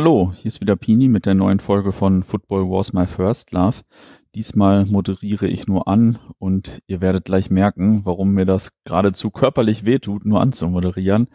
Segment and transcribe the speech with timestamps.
[0.00, 3.78] Hallo, hier ist wieder Pini mit der neuen Folge von Football Was My First Love.
[4.36, 9.84] Diesmal moderiere ich nur an und ihr werdet gleich merken, warum mir das geradezu körperlich
[9.84, 11.26] wehtut, nur anzumoderieren.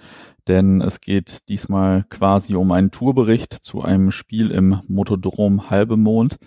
[0.48, 6.38] Denn es geht diesmal quasi um einen Tourbericht zu einem Spiel im Motodrom Halbemond.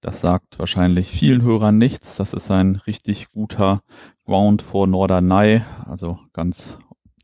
[0.00, 2.16] Das sagt wahrscheinlich vielen Hörern nichts.
[2.16, 3.84] Das ist ein richtig guter
[4.24, 6.76] Ground vor Norderney, also ganz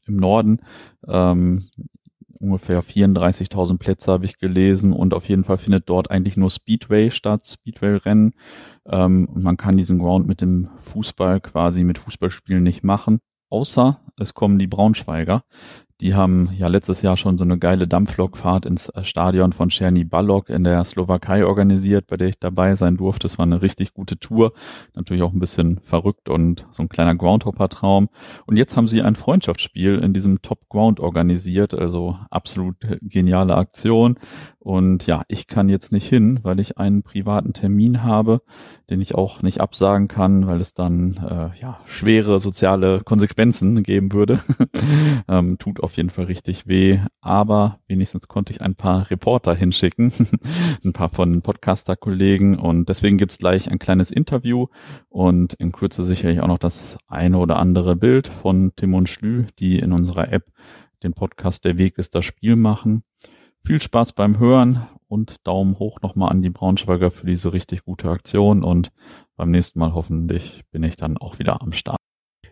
[0.06, 0.60] im Norden.
[1.08, 1.64] Ähm,
[2.40, 7.10] ungefähr 34.000 Plätze habe ich gelesen und auf jeden Fall findet dort eigentlich nur Speedway
[7.10, 8.34] statt, Speedway-Rennen.
[8.86, 13.20] Ähm, man kann diesen Ground mit dem Fußball quasi mit Fußballspielen nicht machen,
[13.50, 15.42] außer es kommen die Braunschweiger.
[16.00, 20.04] Die haben ja letztes Jahr schon so eine geile Dampflokfahrt ins äh, Stadion von Czerny
[20.04, 23.26] Balok in der Slowakei organisiert, bei der ich dabei sein durfte.
[23.26, 24.52] Es war eine richtig gute Tour.
[24.94, 28.10] Natürlich auch ein bisschen verrückt und so ein kleiner Groundhopper-Traum.
[28.46, 31.74] Und jetzt haben sie ein Freundschaftsspiel in diesem Top Ground organisiert.
[31.74, 34.20] Also absolut geniale Aktion.
[34.60, 38.42] Und ja, ich kann jetzt nicht hin, weil ich einen privaten Termin habe,
[38.90, 44.12] den ich auch nicht absagen kann, weil es dann äh, ja schwere soziale Konsequenzen geben
[44.12, 44.40] würde.
[45.28, 50.12] ähm, tut auf jeden Fall richtig weh, aber wenigstens konnte ich ein paar Reporter hinschicken,
[50.84, 54.66] ein paar von den Podcaster-Kollegen und deswegen gibt's gleich ein kleines Interview
[55.08, 59.46] und in Kürze sicherlich auch noch das eine oder andere Bild von Tim und Schlü,
[59.60, 60.50] die in unserer App
[61.04, 63.04] den Podcast Der Weg ist das Spiel machen.
[63.64, 68.08] Viel Spaß beim Hören und Daumen hoch nochmal an die Braunschweiger für diese richtig gute
[68.08, 68.90] Aktion und
[69.36, 71.98] beim nächsten Mal hoffentlich bin ich dann auch wieder am Start.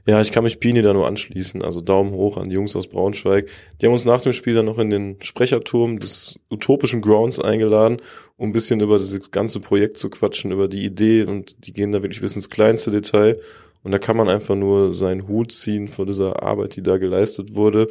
[0.09, 1.63] Ja, ich kann mich Pini da nur anschließen.
[1.63, 3.49] Also Daumen hoch an die Jungs aus Braunschweig.
[3.81, 7.97] Die haben uns nach dem Spiel dann noch in den Sprecherturm des utopischen Grounds eingeladen,
[8.37, 11.91] um ein bisschen über das ganze Projekt zu quatschen, über die Idee und die gehen
[11.91, 13.41] da wirklich bis ins kleinste Detail.
[13.83, 17.57] Und da kann man einfach nur seinen Hut ziehen vor dieser Arbeit, die da geleistet
[17.57, 17.89] wurde.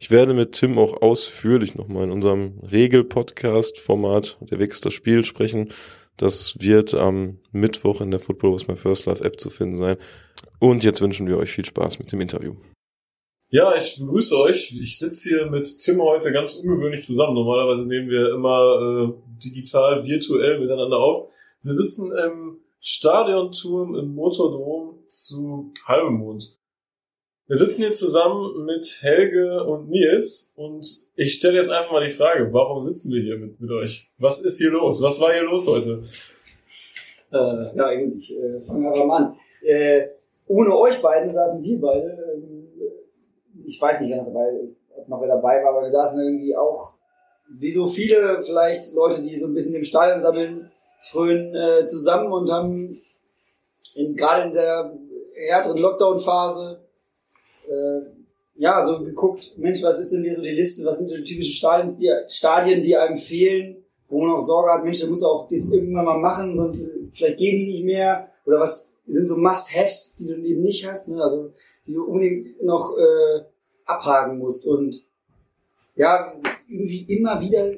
[0.00, 5.24] Ich werde mit Tim auch ausführlich nochmal in unserem Regel-Podcast-Format Der Weg ist das Spiel
[5.24, 5.72] sprechen.
[6.16, 9.96] Das wird am Mittwoch in der Football Was My First Life App zu finden sein.
[10.60, 12.54] Und jetzt wünschen wir euch viel Spaß mit dem Interview.
[13.50, 14.76] Ja, ich begrüße euch.
[14.80, 17.34] Ich sitze hier mit Tim heute ganz ungewöhnlich zusammen.
[17.34, 21.32] Normalerweise nehmen wir immer äh, digital, virtuell miteinander auf.
[21.62, 26.57] Wir sitzen im Stadionturm im Motordrom zu Halbemond.
[27.48, 30.86] Wir sitzen hier zusammen mit Helge und Nils und
[31.16, 34.10] ich stelle jetzt einfach mal die Frage, warum sitzen wir hier mit, mit euch?
[34.18, 35.02] Was ist hier los?
[35.02, 36.02] Was war hier los heute?
[37.32, 39.36] Äh, ja, ich äh, fange aber mal an.
[39.62, 40.08] Äh,
[40.46, 45.64] ohne euch beiden saßen wir beide, äh, ich weiß nicht, dabei, ob noch wer dabei
[45.64, 46.98] war, aber wir saßen irgendwie auch,
[47.48, 50.70] wie so viele vielleicht Leute, die so ein bisschen im Stadion sammeln,
[51.00, 52.94] frönen äh, zusammen und haben
[53.94, 54.92] gerade in der
[55.48, 56.87] härteren Lockdown-Phase
[57.68, 58.18] äh,
[58.54, 61.24] ja, so geguckt, Mensch, was ist denn hier so die Liste, was sind so die
[61.24, 65.22] typischen Stadien, die, Stadien, die einem fehlen, wo man auch Sorge hat, Mensch, der muss
[65.22, 68.30] auch das irgendwann mal machen, sonst vielleicht gehen die nicht mehr.
[68.44, 71.22] Oder was sind so Must-Haves, die du eben nicht hast, ne?
[71.22, 71.52] also
[71.86, 73.44] die du unbedingt noch äh,
[73.84, 74.66] abhaken musst.
[74.66, 75.04] Und
[75.94, 76.34] ja,
[76.68, 77.74] irgendwie immer wieder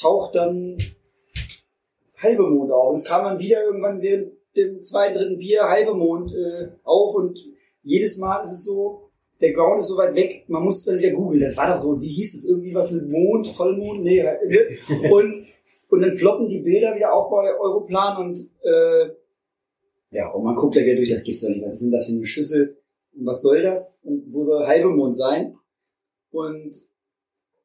[0.00, 0.76] taucht dann
[2.18, 2.88] halbe Mond auf.
[2.88, 7.14] Und es kam dann wieder irgendwann während dem zweiten, dritten Bier halbe Mond äh, auf
[7.14, 7.44] und
[7.84, 10.98] jedes Mal ist es so, der Ground ist so weit weg, man muss es dann
[10.98, 11.40] wieder googeln.
[11.40, 14.38] Das war doch so, wie hieß es, irgendwie was mit Mond, Vollmond, nee, ne?
[15.12, 15.36] und,
[15.90, 19.10] und dann ploppen die Bilder wieder auch bei Europlan und äh,
[20.10, 21.64] ja, und man guckt da wieder durch, das gibt's doch nicht.
[21.64, 22.78] Was ist denn das für eine Schüssel?
[23.16, 24.00] Und was soll das?
[24.04, 25.56] Und wo soll halbe Mond sein?
[26.30, 26.76] Und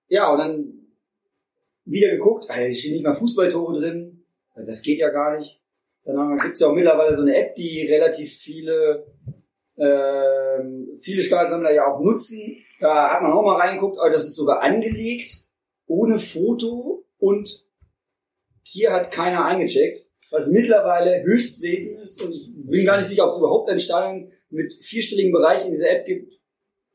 [0.08, 0.74] ja, und dann
[1.86, 4.26] wieder geguckt, ah, hier stehen nicht mal Fußballtore drin,
[4.56, 5.62] das geht ja gar nicht.
[6.04, 9.06] Dann gibt's ja auch mittlerweile so eine App, die relativ viele
[9.80, 12.58] ähm, viele Stahlsammler ja auch nutzen.
[12.80, 15.46] Da hat man auch mal reingeguckt, aber das ist sogar angelegt,
[15.88, 17.66] ohne Foto und
[18.64, 23.26] hier hat keiner eingecheckt, was mittlerweile höchst selten ist und ich bin gar nicht sicher,
[23.26, 26.39] ob es überhaupt ein Stadion mit vierstelligen Bereich in dieser App gibt.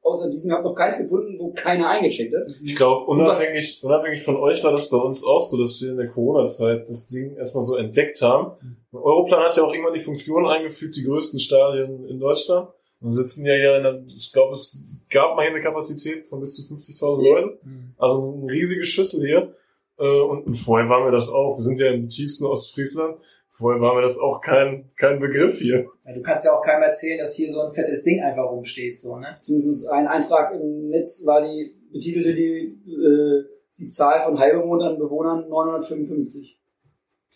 [0.05, 2.53] Außer diesem habe noch keins gefunden, wo keiner eingecheckt hat.
[2.63, 5.97] Ich glaube, unabhängig, unabhängig von euch war das bei uns auch so, dass wir in
[5.97, 8.53] der Corona-Zeit das Ding erstmal so entdeckt haben.
[8.93, 12.69] Europlan hat ja auch irgendwann die Funktion eingefügt, die größten Stadien in Deutschland.
[13.01, 16.29] Und wir sitzen ja hier in einer, ich glaube, es gab mal hier eine Kapazität
[16.29, 17.59] von bis zu 50.000 Leuten.
[17.63, 17.95] Mhm.
[17.97, 19.55] Also eine riesige Schüssel hier.
[19.99, 21.57] Äh, und vorher war mir das auch.
[21.57, 23.17] Wir sind ja im tiefsten Ostfriesland.
[23.57, 25.87] Vorher war mir das auch kein, kein Begriff hier.
[26.05, 28.99] Ja, du kannst ja auch keinem erzählen, dass hier so ein fettes Ding einfach rumsteht,
[28.99, 29.37] so, ne?
[29.43, 33.45] Zumindest ein Eintrag im Netz war die, betitelte die, äh,
[33.79, 36.59] die Zahl von Halbemond an Bewohnern 955.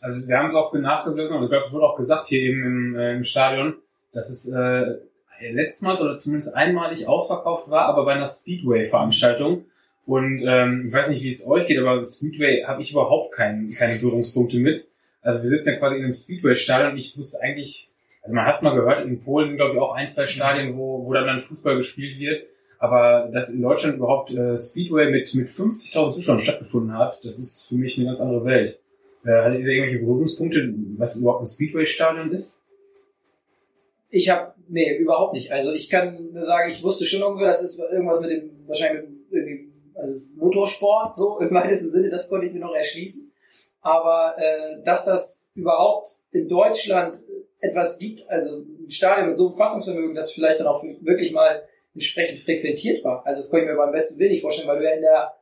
[0.00, 2.64] Also wir haben es auch nachgewiesen, und ich glaube, es wurde auch gesagt hier eben
[2.64, 3.76] im, äh, im Stadion,
[4.12, 4.96] dass es äh,
[5.52, 9.66] letztmals oder zumindest einmalig ausverkauft war, aber bei einer Speedway-Veranstaltung.
[10.04, 13.68] Und ähm, ich weiß nicht, wie es euch geht, aber Speedway habe ich überhaupt kein,
[13.78, 14.84] keine Berührungspunkte mit.
[15.22, 17.90] Also wir sitzen ja quasi in einem Speedway-Stadion und ich wusste eigentlich,
[18.22, 20.76] also man hat es mal gehört, in Polen sind glaube ich auch ein, zwei Stadien,
[20.76, 22.46] wo, wo dann, dann Fußball gespielt wird.
[22.78, 27.68] Aber dass in Deutschland überhaupt äh, Speedway mit, mit 50.000 Zuschauern stattgefunden hat, das ist
[27.68, 28.80] für mich eine ganz andere Welt.
[29.24, 32.62] Äh, hattet ihr da irgendwelche Berührungspunkte, was überhaupt ein Speedway-Stadion ist?
[34.10, 35.50] Ich habe, nee, überhaupt nicht.
[35.52, 39.02] Also ich kann nur sagen, ich wusste schon irgendwie, das ist irgendwas mit dem, wahrscheinlich
[39.02, 43.27] mit irgendwie, also Motorsport, so im weitesten Sinne, das konnte ich mir noch erschließen.
[43.80, 47.18] Aber äh, dass das überhaupt in Deutschland
[47.60, 51.62] etwas gibt, also ein Stadion mit so einem Fassungsvermögen, das vielleicht dann auch wirklich mal
[51.94, 53.24] entsprechend frequentiert war.
[53.26, 55.34] Also das konnte ich mir beim besten Willen nicht vorstellen, weil du ja in der,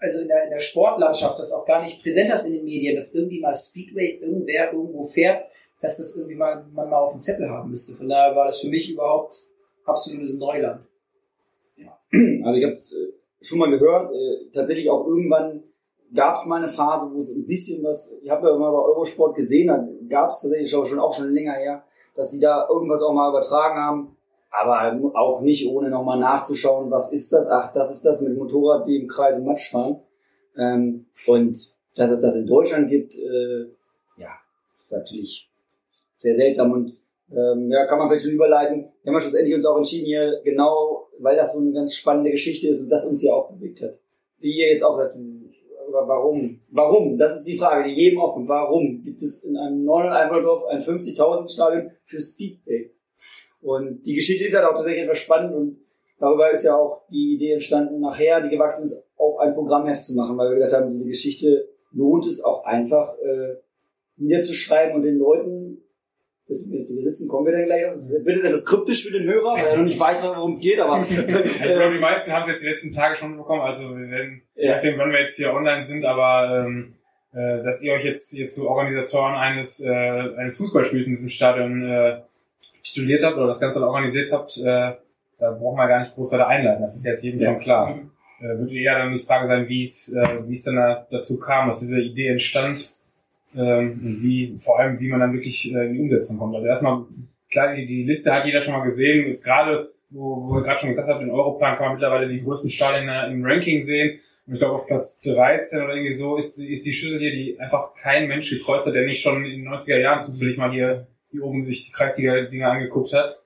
[0.00, 2.96] also in der, in der Sportlandschaft das auch gar nicht präsent hast in den Medien,
[2.96, 5.44] dass irgendwie mal Speedway irgendwer irgendwo fährt,
[5.80, 7.96] dass das irgendwie mal, man mal auf dem Zettel haben müsste.
[7.96, 9.36] Von daher war das für mich überhaupt
[9.84, 10.80] absolutes Neuland.
[12.12, 15.62] Also ich habe äh, schon mal gehört, äh, tatsächlich auch irgendwann
[16.14, 18.78] gab es mal eine Phase, wo es ein bisschen was, ich habe ja mal bei
[18.78, 23.02] Eurosport gesehen, da gab es tatsächlich schon auch schon länger her, dass sie da irgendwas
[23.02, 24.16] auch mal übertragen haben,
[24.50, 27.48] aber auch nicht ohne nochmal nachzuschauen, was ist das?
[27.48, 30.00] Ach, das ist das mit Motorrad, die im Kreis im Matsch fahren.
[30.56, 31.56] Ähm, und
[31.96, 33.66] dass es das in Deutschland gibt, äh,
[34.18, 34.30] ja,
[34.76, 35.50] ist natürlich
[36.18, 36.96] sehr seltsam und
[37.30, 38.88] ähm, ja, kann man vielleicht schon überleiten.
[39.02, 42.30] Wir haben ja schlussendlich uns auch entschieden hier, genau, weil das so eine ganz spannende
[42.30, 43.98] Geschichte ist und das uns ja auch bewegt hat.
[44.38, 45.16] Wie ihr jetzt auch sagt,
[45.92, 46.60] warum?
[46.70, 47.18] Warum?
[47.18, 48.48] Das ist die Frage, die jedem aufkommt.
[48.48, 52.90] Warum gibt es in einem 9 Einwohnerdorf ein 50.000 Stadion für Speedway?
[53.60, 55.78] Und die Geschichte ist halt auch tatsächlich etwas spannend und
[56.18, 60.16] darüber ist ja auch die Idee entstanden, nachher, die gewachsen ist, auch ein Programmheft zu
[60.16, 63.56] machen, weil wir gesagt haben, diese Geschichte lohnt es auch einfach äh,
[64.16, 65.81] niederzuschreiben und den Leuten
[66.52, 67.94] bis wir jetzt hier sitzen, kommen wir dann gleich auf.
[67.94, 70.60] Das ist bitte das kryptisch für den Hörer, weil er noch nicht weiß, worum es
[70.60, 71.04] geht, aber.
[71.08, 74.42] ich glaube, die meisten haben es jetzt die letzten Tage schon bekommen, also wir werden,
[74.54, 74.72] ja.
[74.72, 76.94] nachdem, wann wir jetzt hier online sind, aber ähm,
[77.32, 81.90] äh, dass ihr euch jetzt hier zu Organisatoren eines, äh, eines Fußballspiels in diesem Stadion
[81.90, 82.20] äh,
[82.84, 84.92] tituliert habt oder das Ganze dann organisiert habt, äh,
[85.38, 86.82] da brauchen wir gar nicht groß weiter einleiten.
[86.82, 87.50] Das ist jetzt jedem ja.
[87.50, 87.98] schon klar.
[88.40, 91.38] Äh, würde eher dann die Frage sein, wie es, äh, wie es dann da, dazu
[91.38, 92.96] kam, dass diese Idee entstand
[93.56, 96.54] ähm, wie, vor allem, wie man dann wirklich äh, in die Umsetzung kommt.
[96.54, 97.04] Also erstmal,
[97.50, 99.26] klar, die, die Liste hat jeder schon mal gesehen.
[99.26, 102.42] Jetzt gerade, wo, wo ihr gerade schon gesagt habt, in Europlan kann man mittlerweile die
[102.42, 104.20] größten Stadien im Ranking sehen.
[104.46, 107.60] Und ich glaube, auf Platz 13 oder irgendwie so ist, ist die Schüssel hier, die
[107.60, 111.06] einfach kein Mensch gekreuzt hat, der nicht schon in den 90er Jahren zufällig mal hier,
[111.30, 113.40] hier oben sich die Kreisliga-Dinge angeguckt hat.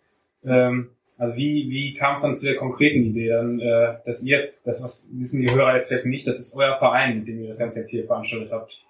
[0.44, 4.50] Ähm, also wie, wie kam es dann zu der konkreten Idee, dann, äh, dass ihr,
[4.64, 7.49] das was wissen die Hörer jetzt vielleicht nicht, das ist euer Verein, mit dem ihr
[7.49, 8.86] das Ganze jetzt hier veranstaltet habt.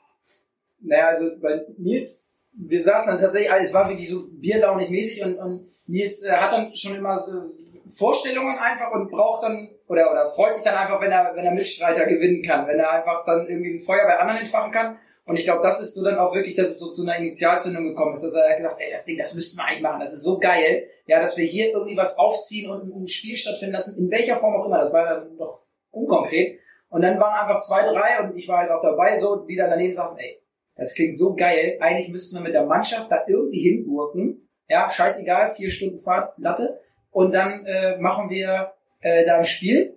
[0.81, 5.39] Naja, also bei Nils, wir saßen dann tatsächlich, es war wirklich so bierlaunig mäßig und,
[5.39, 7.53] und Nils äh, hat dann schon immer so
[7.89, 11.53] Vorstellungen einfach und braucht dann oder oder freut sich dann einfach, wenn er wenn er
[11.53, 14.99] Mitstreiter gewinnen kann, wenn er einfach dann irgendwie ein Feuer bei anderen entfachen kann.
[15.25, 17.85] Und ich glaube, das ist so dann auch wirklich, dass es so zu einer Initialzündung
[17.85, 20.23] gekommen ist, dass er gedacht, ey, das Ding, das müssten wir eigentlich machen, das ist
[20.23, 24.11] so geil, ja, dass wir hier irgendwie was aufziehen und ein Spiel stattfinden lassen, in
[24.11, 24.79] welcher Form auch immer.
[24.79, 26.61] Das war dann doch unkonkret.
[26.89, 29.71] Und dann waren einfach zwei, drei und ich war halt auch dabei, so, die dann
[29.71, 30.41] daneben saßen, ey,
[30.77, 31.79] das klingt so geil.
[31.81, 34.49] Eigentlich müssten wir mit der Mannschaft da irgendwie hingurken.
[34.69, 36.81] Ja, scheißegal, vier Stunden Fahrt, Latte.
[37.11, 39.97] Und dann äh, machen wir äh, da ein Spiel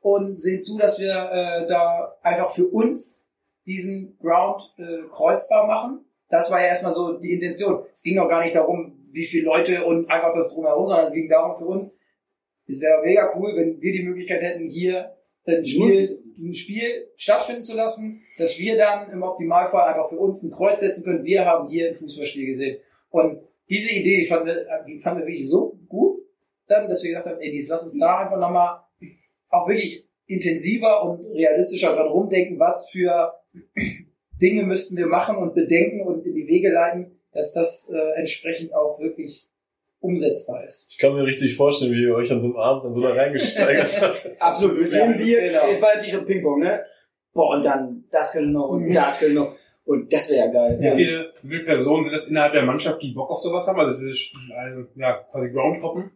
[0.00, 3.26] und sehen zu, dass wir äh, da einfach für uns
[3.66, 6.04] diesen Ground äh, kreuzbar machen.
[6.28, 7.84] Das war ja erstmal so die Intention.
[7.92, 11.12] Es ging auch gar nicht darum, wie viele Leute und einfach das drumherum, sondern es
[11.12, 11.98] ging darum für uns,
[12.66, 16.08] es wäre mega cool, wenn wir die Möglichkeit hätten, hier ein Spiel,
[16.40, 20.80] ein Spiel stattfinden zu lassen, dass wir dann im Optimalfall einfach für uns ein Kreuz
[20.80, 21.24] setzen können.
[21.24, 22.78] Wir haben hier ein Fußballspiel gesehen.
[23.10, 26.22] Und diese Idee, die fanden wir, die fanden wir wirklich so gut,
[26.66, 28.80] dann, dass wir gesagt haben, ey, jetzt lass uns da einfach nochmal
[29.48, 33.34] auch wirklich intensiver und realistischer dran rumdenken, was für
[34.40, 38.74] Dinge müssten wir machen und bedenken und in die Wege leiten, dass das äh, entsprechend
[38.74, 39.49] auch wirklich
[40.00, 40.88] umsetzbar ist.
[40.90, 43.12] Ich kann mir richtig vorstellen, wie ihr euch an so einem Abend dann so da
[43.12, 44.30] reingesteigert habt.
[44.40, 44.78] Absolut.
[44.78, 45.60] Jedem Bier, genau.
[45.70, 46.84] es war natürlich so Ping-Pong, ne?
[47.32, 49.54] Boah, und dann das können noch und das können noch.
[49.84, 50.78] Und das wäre ja geil.
[50.80, 53.80] Wie viele, wie viele Personen sind das innerhalb der Mannschaft, die Bock auf sowas haben?
[53.80, 56.10] Also diese also, ja, quasi Ground-Truppen?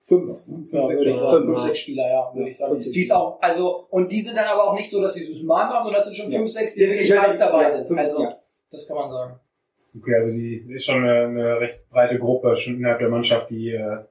[0.00, 0.30] Fünf.
[0.44, 1.46] Fünf, ja, würde ich sagen.
[1.46, 2.78] Fünf, sechs Spieler, ja, würde ich sagen.
[2.78, 5.46] Die ist auch, also, und die sind dann aber auch nicht so, dass sie so
[5.46, 7.98] mal machen, sondern das sind schon fünf, sechs, die wirklich heiß dabei sind.
[7.98, 8.28] Also,
[8.70, 9.40] das kann man sagen.
[9.98, 13.70] Okay, also die ist schon eine, eine recht breite Gruppe schon innerhalb der Mannschaft, die,
[13.70, 14.04] äh,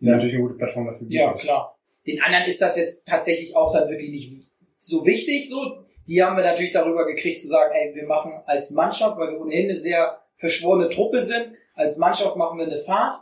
[0.00, 0.12] die ja.
[0.12, 1.26] natürlich eine gute Plattform dafür bietet.
[1.26, 1.76] Ja, klar.
[2.06, 4.42] Den anderen ist das jetzt tatsächlich auch dann wirklich nicht
[4.78, 5.48] so wichtig.
[5.48, 9.32] So, die haben wir natürlich darüber gekriegt zu sagen, ey, wir machen als Mannschaft, weil
[9.32, 13.20] wir ohnehin eine sehr verschworene Truppe sind, als Mannschaft machen wir eine Fahrt,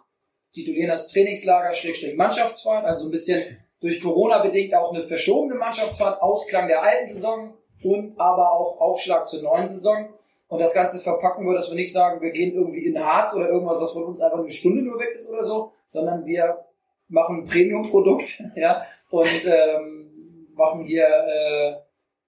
[0.55, 3.43] titulieren das Trainingslager Schrägstrich Mannschaftsfahrt, also ein bisschen
[3.81, 9.28] durch Corona bedingt auch eine verschobene Mannschaftsfahrt, Ausklang der alten Saison und aber auch Aufschlag
[9.28, 10.09] zur neuen Saison.
[10.49, 13.49] Und das Ganze verpacken wir, dass wir nicht sagen, wir gehen irgendwie in Harz oder
[13.49, 16.64] irgendwas, was von uns einfach eine Stunde nur weg ist oder so, sondern wir
[17.09, 21.75] machen ein Premium-Produkt, ja, und ähm, machen hier äh,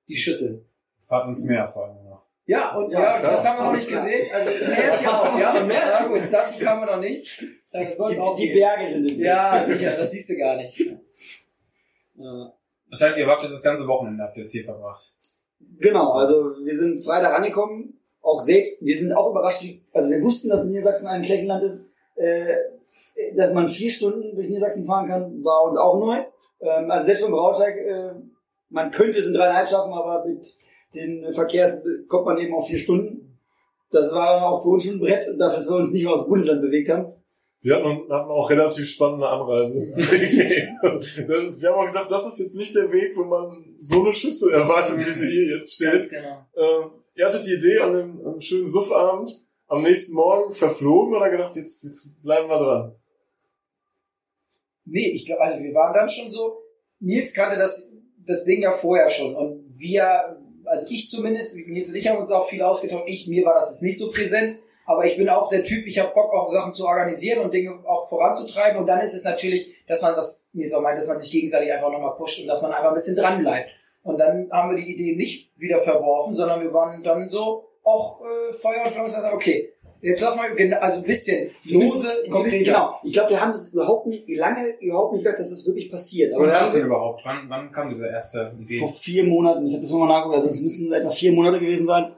[0.07, 0.65] die Schüssel.
[1.07, 2.27] Fahrt uns mehr vor allem noch.
[2.45, 4.29] Ja, und Ja, ja, das haben wir noch nicht gesehen.
[4.33, 7.43] Also mehr ist ja auch, ja, und mehr, ja gut, dazu kamen wir noch nicht.
[7.73, 8.59] Äh, auch Die, die gehen.
[8.59, 9.25] Berge sind im Weg.
[9.25, 10.79] Ja, sicher, das siehst du gar nicht.
[12.17, 12.53] Ja.
[12.91, 15.15] Das heißt, ihr habt jetzt das ganze Wochenende habt ihr jetzt hier verbracht.
[15.79, 20.49] Genau, also wir sind Freitag angekommen, auch selbst, wir sind auch überrascht, also wir wussten,
[20.49, 22.55] dass Niedersachsen ein Flächenland ist, äh,
[23.37, 26.19] dass man vier Stunden durch Niedersachsen fahren kann, war uns auch neu.
[26.61, 28.13] Ähm, also selbst vom Braunschweig, äh,
[28.69, 30.57] man könnte es in dreieinhalb schaffen, aber mit
[30.95, 33.39] den Verkehrs kommt man eben auf vier Stunden.
[33.91, 36.29] Das war auch für uns schon ein Brett, dafür, dass wir uns nicht aus dem
[36.29, 37.13] Bundesland bewegt haben.
[37.63, 39.81] Wir hatten, hatten auch relativ spannende Anreise.
[39.97, 44.53] wir haben auch gesagt, das ist jetzt nicht der Weg, wo man so eine Schüssel
[44.53, 45.93] erwartet, wie sie hier jetzt steht.
[45.93, 46.47] Ganz genau.
[46.57, 49.31] Ähm, ihr hattet die Idee an einem, einem schönen Suffabend
[49.67, 52.97] am nächsten Morgen verflogen oder gedacht, jetzt, jetzt bleiben wir dran?
[54.85, 56.59] Nee, ich glaube, also wir waren dann schon so,
[56.99, 57.93] Nils kannte das,
[58.27, 62.33] das Ding ja vorher schon und wir, also ich zumindest, Nils und ich haben uns
[62.33, 65.49] auch viel ausgetauscht, ich, mir war das jetzt nicht so präsent, aber ich bin auch
[65.49, 69.01] der Typ, ich habe Bock auch Sachen zu organisieren und Dinge auch voranzutreiben und dann
[69.01, 72.17] ist es natürlich, dass man das, Nils auch meint, dass man sich gegenseitig einfach nochmal
[72.17, 73.71] pusht und dass man einfach ein bisschen dran bleibt.
[74.03, 78.21] Und dann haben wir die Idee nicht wieder verworfen, sondern wir waren dann so auch
[78.23, 82.73] äh, Feuer und Flamme okay, jetzt lass mal also ein bisschen lose, konkreter.
[82.73, 82.99] Genau.
[83.03, 86.35] Ich glaube, wir haben das überhaupt nicht, lange überhaupt nicht gehört, dass das wirklich passiert.
[86.35, 87.23] Aber Wann das denn überhaupt?
[87.25, 88.79] Wann, wann kam diese erste Idee?
[88.79, 91.87] vor vier Monaten, ich habe das nochmal nachgeguckt, also es müssen etwa vier Monate gewesen
[91.87, 92.13] sein.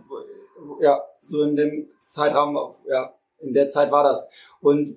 [0.80, 2.56] Ja, so in dem Zeitraum,
[2.88, 4.28] ja, in der Zeit war das.
[4.60, 4.88] Und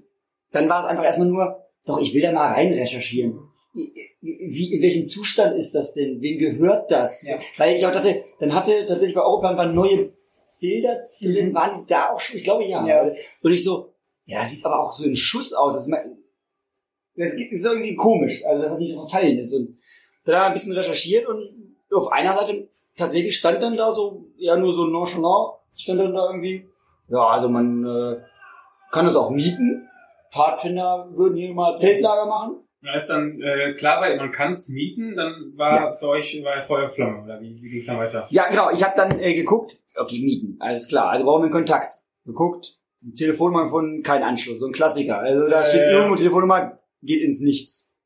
[0.51, 3.44] dann war es einfach erstmal nur, doch, ich will da mal rein recherchieren.
[3.75, 6.21] Wie, in welchem Zustand ist das denn?
[6.21, 7.23] Wem gehört das?
[7.23, 7.37] Ja.
[7.57, 10.13] Weil ich auch dachte, dann hatte tatsächlich bei Europlan waren neue
[10.59, 12.85] Bilder drin, waren die da auch schon, ich glaube ja.
[12.87, 13.11] Ja.
[13.41, 13.93] Und ich so,
[14.25, 15.73] ja, sieht aber auch so ein Schuss aus.
[15.75, 15.93] Das ist,
[17.51, 19.53] das irgendwie komisch, also dass das nicht so verfallen ist.
[19.53, 19.77] Und
[20.25, 21.45] dann haben wir ein bisschen recherchiert und
[21.93, 26.27] auf einer Seite tatsächlich stand dann da so, ja nur so nonchalant, stand dann da
[26.27, 26.67] irgendwie,
[27.09, 28.21] ja, also man äh,
[28.91, 29.87] kann es auch mieten.
[30.31, 32.64] Pfadfinder würden hier mal Zeltlager machen.
[32.85, 36.61] Und als dann äh, klar war, man kann es mieten, dann war für euch war
[36.61, 38.27] Feuer und Flamme, oder wie, wie ging es dann weiter?
[38.29, 41.95] Ja, genau, ich habe dann äh, geguckt, okay, mieten, alles klar, also brauchen wir Kontakt.
[42.25, 42.77] Geguckt,
[43.15, 45.17] Telefonnummer von kein Anschluss, so ein Klassiker.
[45.17, 45.91] Also da Ja, steht ja.
[45.93, 47.97] irgendwo Telefonnummer, geht ins Nichts.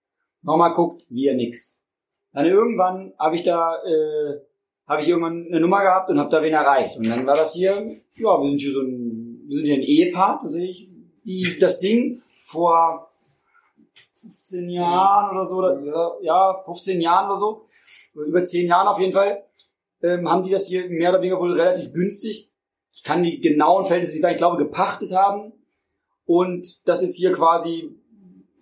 [0.43, 1.83] Nochmal guckt, wieder nix.
[2.31, 4.39] Dann irgendwann habe ich da, äh,
[4.88, 6.95] habe ich irgendwann eine Nummer gehabt und habe da wen erreicht.
[6.98, 7.71] Und dann war das hier,
[8.15, 10.89] ja, wir sind hier so ein, wir sind hier ein Ehepaar, tatsächlich,
[11.25, 13.08] die das Ding vor
[14.21, 17.65] 15 Jahren oder so, oder, ja, 15 Jahren oder so,
[18.13, 19.43] über 10 Jahren auf jeden Fall,
[20.01, 22.51] ähm, haben die das hier mehr oder weniger wohl relativ günstig.
[22.91, 25.53] Ich kann die genauen Verhältnisse nicht sagen, ich glaube, gepachtet haben
[26.25, 27.95] und das jetzt hier quasi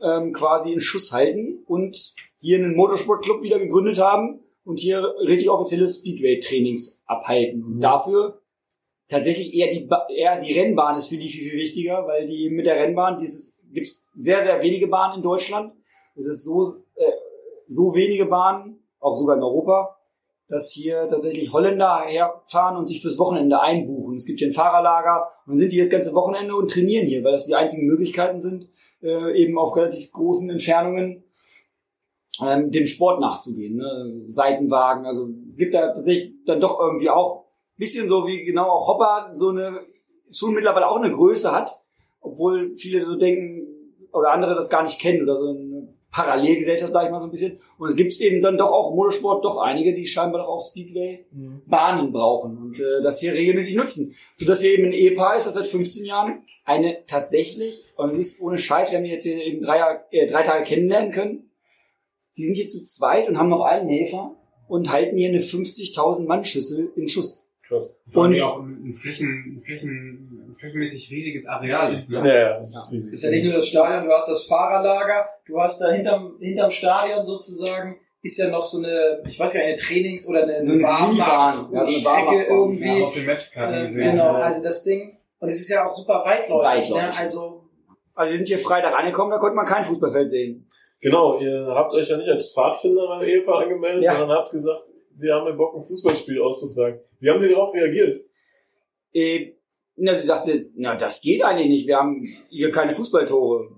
[0.02, 5.50] ähm, quasi in Schuss halten und hier einen Motorsportclub wieder gegründet haben und hier richtig
[5.50, 7.64] offizielle Speedway-Trainings abhalten.
[7.64, 8.42] Und dafür
[9.08, 12.50] tatsächlich eher die, Ba- eher die Rennbahn ist für die viel, viel wichtiger, weil die
[12.52, 15.74] mit der Rennbahn, dieses gibt's sehr, sehr wenige Bahnen in Deutschland.
[16.16, 16.64] Es ist so,
[16.96, 17.12] äh,
[17.68, 19.98] so wenige Bahnen, auch sogar in Europa,
[20.48, 24.16] dass hier tatsächlich Holländer herfahren und sich fürs Wochenende einbuchen.
[24.16, 27.24] Es gibt hier ein Fahrerlager und dann sind die das ganze Wochenende und trainieren hier,
[27.24, 28.70] weil das die einzigen Möglichkeiten sind,
[29.02, 31.24] äh, eben auf relativ großen Entfernungen
[32.46, 33.76] ähm, dem Sport nachzugehen.
[33.76, 34.26] Ne?
[34.30, 37.48] Seitenwagen, also gibt da tatsächlich dann doch irgendwie auch
[37.78, 39.82] bisschen so wie genau auch Hopper so eine
[40.32, 41.72] schon mittlerweile auch eine Größe hat,
[42.22, 43.68] obwohl viele so denken
[44.12, 47.32] oder andere das gar nicht kennen oder so eine Parallelgesellschaft, sage ich mal so ein
[47.32, 47.60] bisschen.
[47.78, 52.12] Und es gibt eben dann doch auch Motorsport doch einige, die scheinbar doch auch Speedway-Bahnen
[52.12, 54.16] brauchen und äh, das hier regelmäßig nutzen.
[54.38, 58.42] Sodass hier eben ein Ehepaar ist, das seit 15 Jahren eine tatsächlich, und es ist
[58.42, 61.52] ohne Scheiß, wir haben die jetzt hier eben drei, äh, drei Tage kennenlernen können,
[62.38, 64.36] die sind hier zu zweit und haben noch einen Helfer
[64.68, 67.46] und halten hier eine 50.000 Mann Schüssel in Schuss.
[67.68, 67.96] Krass.
[68.14, 72.12] Und- auch ein Flächen, ein Flächen, ein flächenmäßig riesiges Areal ist.
[72.12, 72.18] Ne?
[72.20, 73.14] Ja, ja, das ist riesig.
[73.14, 76.72] Ist ja nicht nur das Stadion, du hast das Fahrerlager, du hast da hinterm, hinterm
[76.72, 80.72] Stadion sozusagen, ist ja noch so eine, ich weiß nicht, eine Trainings- oder eine, Eine
[80.72, 83.00] eine Minibahn, ja, so eine Strecke irgendwie.
[83.00, 84.12] Ja, auf den Maps gerade äh, gesehen.
[84.12, 84.40] genau, Ja.
[84.40, 86.96] also das Ding, und es ist ja auch super weitläufig, Weitläufig.
[86.96, 87.18] ne?
[87.18, 87.64] also
[88.16, 90.68] Also wir sind hier Freitag angekommen, da konnte man kein Fußballfeld sehen.
[91.00, 94.18] Genau, ihr habt euch ja nicht als Pfadfinder beim Ehepaar angemeldet, Ja.
[94.18, 94.80] sondern habt gesagt,
[95.16, 97.00] wir haben den Bock, ein Fußballspiel auszusagen.
[97.20, 98.16] Wie haben die darauf reagiert?
[99.14, 99.54] Äh,
[99.98, 103.70] na, sie sagte, na, das geht eigentlich nicht, wir haben hier keine Fußballtore.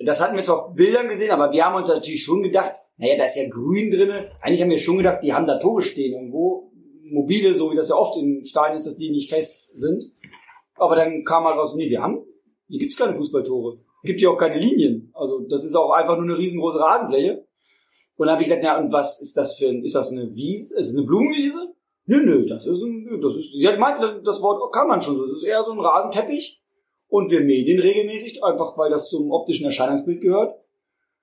[0.00, 3.16] das hatten wir zwar auf Bildern gesehen, aber wir haben uns natürlich schon gedacht, naja,
[3.16, 4.30] da ist ja grün drinne.
[4.40, 6.70] Eigentlich haben wir schon gedacht, die haben da Tore stehen irgendwo.
[7.02, 10.12] Mobile, so wie das ja oft in Stadien ist, dass die nicht fest sind.
[10.76, 12.24] Aber dann kam halt raus, nee, wir haben,
[12.68, 13.78] hier gibt's keine Fußballtore.
[14.04, 15.12] Gibt ja auch keine Linien.
[15.14, 17.46] Also das ist auch einfach nur eine riesengroße Rasenfläche.
[18.16, 20.34] Und dann habe ich gesagt, na und was ist das für ein, ist das eine
[20.34, 21.73] Wiese, ist es eine Blumenwiese?
[22.06, 25.16] Nö, nö, das ist ein, das ist, sie hat gemeint, das, Wort kann man schon
[25.16, 25.24] so.
[25.24, 26.62] Es ist eher so ein Rasenteppich.
[27.08, 30.54] Und wir mähen den regelmäßig, einfach weil das zum optischen Erscheinungsbild gehört.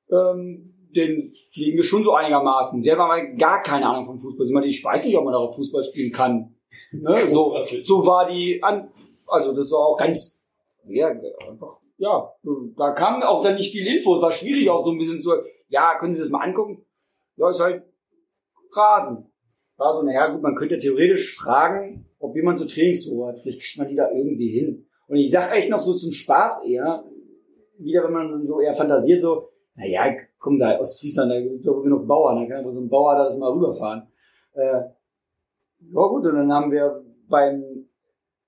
[0.10, 2.82] Ähm, den fliegen wir schon so einigermaßen.
[2.82, 4.46] Sie hat aber gar keine Ahnung vom Fußball.
[4.46, 6.56] Sie meinte, ich weiß nicht, ob man darauf Fußball spielen kann.
[6.92, 7.28] Ne?
[7.30, 8.92] So, so war die an,
[9.28, 10.44] also das war auch ganz,
[10.86, 12.34] ja, einfach, ja,
[12.78, 14.16] da kam auch dann nicht viel Info.
[14.16, 15.32] Es war schwierig auch so ein bisschen zu,
[15.68, 16.86] ja, können Sie das mal angucken?
[17.36, 17.84] Ja, ist halt
[18.74, 19.31] Rasen.
[19.82, 23.40] War so, naja, gut, man könnte theoretisch fragen, ob jemand so Trainingstore hat.
[23.40, 24.86] Vielleicht kriegt man die da irgendwie hin.
[25.08, 27.04] Und ich sag echt noch so zum Spaß eher,
[27.80, 30.04] wieder wenn man so eher fantasiert, so, naja,
[30.38, 32.90] komm da aus Friesland, da gibt es doch genug Bauern, da kann einfach so ein
[32.90, 34.04] Bauer da das mal rüberfahren.
[34.54, 37.88] Äh, ja gut, und dann haben wir beim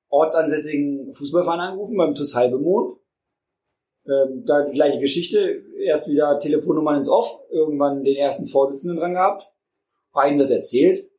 [0.10, 3.00] ortsansässigen Fußballverein angerufen, beim TuS Halbemond.
[4.06, 9.14] Ähm, da die gleiche Geschichte, erst wieder Telefonnummern ins Off, irgendwann den ersten Vorsitzenden dran
[9.14, 9.52] gehabt,
[10.14, 11.10] haben ihm das erzählt,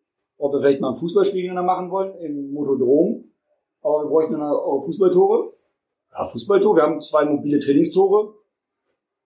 [0.44, 3.24] ob wir vielleicht mal ein Fußballspiel gegeneinander machen wollen, im Motodrom,
[3.80, 5.52] aber wir bräuchten dann auch Fußballtore.
[6.12, 8.34] Ja, Fußballtore, wir haben zwei mobile Trainingstore.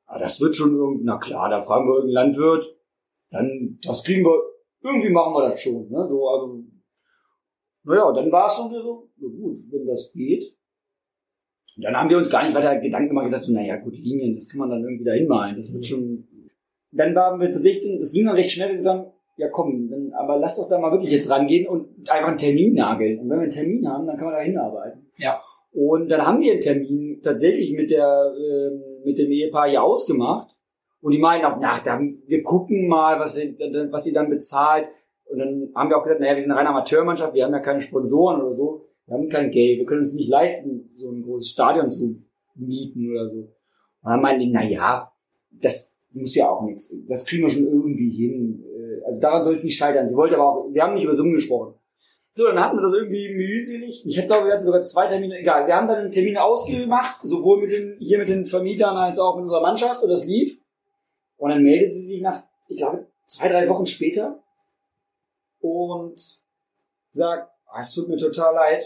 [0.09, 2.67] Ja, das wird schon irgendwie, na klar, da fragen wir irgendeinen Landwirt,
[3.31, 4.41] dann, das kriegen wir,
[4.81, 6.65] irgendwie machen wir das schon, ne, so, also,
[7.83, 10.45] naja, dann war es schon wieder so, na gut, wenn das geht.
[11.77, 14.37] Und dann haben wir uns gar nicht weiter Gedanken gemacht, gesagt, so, naja, gut, Linien,
[14.37, 16.29] das kann man dann irgendwie dahin malen, das wird schon,
[16.93, 20.39] dann waren wir tatsächlich, das ging dann recht schnell, wir gesagt, ja komm, dann, aber
[20.39, 23.21] lass doch da mal wirklich jetzt rangehen und einfach einen Termin nageln.
[23.21, 25.07] Und wenn wir einen Termin haben, dann kann man da hinarbeiten.
[25.17, 25.41] Ja.
[25.73, 30.57] Und dann haben wir einen Termin tatsächlich mit der, ähm, mit dem Ehepaar hier ausgemacht.
[31.01, 33.57] Und die meinen auch, na, dann, wir gucken mal, was, sie-
[33.91, 34.89] was sie dann bezahlt.
[35.27, 37.61] Und dann haben wir auch gesagt, naja, wir sind eine reine Amateurmannschaft, wir haben ja
[37.61, 38.87] keine Sponsoren oder so.
[39.07, 42.17] Wir haben kein Geld, wir können uns nicht leisten, so ein großes Stadion zu
[42.57, 43.37] mieten oder so.
[43.39, 45.13] Und dann meinten die, na ja,
[45.51, 46.95] das muss ja auch nichts.
[47.07, 48.65] Das kriegen wir schon irgendwie hin.
[49.09, 50.07] Also daran soll es nicht scheitern.
[50.07, 51.75] Sie wollte aber auch, wir haben nicht über Summen gesprochen.
[52.35, 54.05] So, dann hatten wir das irgendwie mühselig.
[54.07, 55.67] Ich glaube, wir hatten sogar zwei Termine, egal.
[55.67, 59.43] Wir haben dann Termine ausgemacht, sowohl mit den, hier mit den Vermietern als auch mit
[59.43, 60.61] unserer Mannschaft und das lief.
[61.37, 64.43] Und dann meldet sie sich nach, ich glaube, zwei, drei Wochen später
[65.61, 66.21] und
[67.13, 68.85] sagt, ah, es tut mir total leid,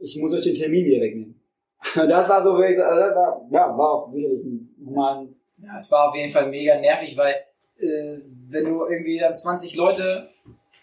[0.00, 1.40] ich muss euch den Termin wieder wegnehmen.
[2.08, 6.16] Das war so, also war, ja, war auch sicherlich ein, ein Ja, es war auf
[6.16, 7.34] jeden Fall mega nervig, weil
[7.76, 8.20] äh,
[8.54, 10.28] wenn du irgendwie dann 20 Leute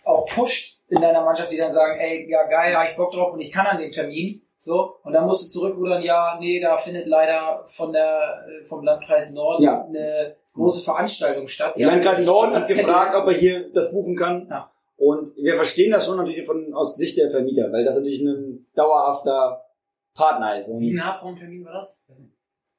[0.06, 3.34] auch pusht in deiner Mannschaft, die dann sagen, ey, ja geil, hab ich Bock drauf
[3.34, 6.78] und ich kann an dem Termin, so, und dann musst du zurückrudern, ja, nee, da
[6.78, 9.86] findet leider von der, äh, vom Landkreis Norden Ja.
[9.86, 11.74] eine große Veranstaltung statt.
[11.78, 14.48] Der Landkreis Norden hat gefragt, ob er hier das buchen kann.
[14.50, 14.70] Ja.
[14.98, 18.68] Und wir verstehen das schon natürlich von, aus Sicht der Vermieter, weil das natürlich ein
[18.76, 19.66] dauerhafter
[20.14, 20.70] Partner ist.
[20.70, 22.06] Und Wie nah vor dem Termin war das?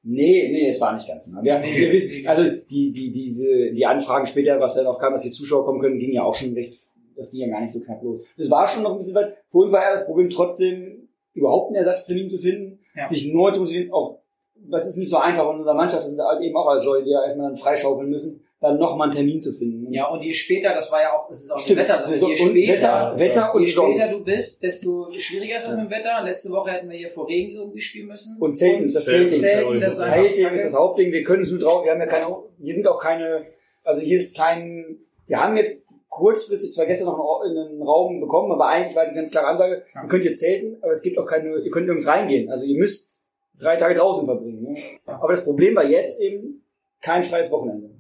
[0.03, 1.43] Nee, nee, es war nicht ganz nah.
[1.43, 5.13] Wir, Nee, wir wissen, also die, die, diese, die Anfragen später, was dann auch kam,
[5.13, 6.75] dass die Zuschauer kommen können, ging ja auch schon recht,
[7.17, 8.21] das ging ja gar nicht so knapp los.
[8.37, 9.37] Das war schon noch ein bisschen weit.
[9.49, 13.07] Für uns war ja das Problem trotzdem, überhaupt einen Ersatztermin zu finden, Ja.
[13.09, 14.19] sich neu zu motivieren, auch,
[14.55, 17.05] das ist nicht so einfach in unserer Mannschaft, das sind halt eben auch als Leute,
[17.05, 19.93] die ja erstmal dann freischaufeln müssen, dann nochmal einen Termin zu finden.
[19.93, 22.21] Ja, und je später, das war ja auch, es ist auch Stimmt, Wetter, das ist
[22.21, 25.77] so, je und später, Wetter, Wetter und je später du bist, desto schwieriger ist das
[25.77, 26.23] mit dem Wetter.
[26.23, 28.41] Letzte Woche hätten wir hier vor Regen irgendwie spielen müssen.
[28.41, 29.35] Und Zelten, das Zelten.
[29.35, 30.55] Zelten, das ist Das kacke.
[30.55, 31.11] ist das Hauptding.
[31.13, 31.85] Wir können es nur drauf.
[31.85, 32.27] Wir haben ja keine,
[32.63, 33.43] hier sind auch keine,
[33.83, 34.97] also hier ist kein,
[35.27, 39.31] wir haben jetzt kurzfristig zwar gestern noch einen, Raum bekommen, aber eigentlich war die ganz
[39.33, 40.03] klare Ansage, Ja.
[40.05, 42.49] ihr könnt hier zelten, aber es gibt auch keine, ihr könnt nirgends reingehen.
[42.51, 43.21] Also ihr müsst
[43.59, 44.63] drei Tage draußen verbringen.
[44.63, 44.79] Ne?
[45.07, 45.15] Ja.
[45.21, 46.63] Aber das Problem war jetzt eben
[47.01, 47.91] kein freies Wochenende.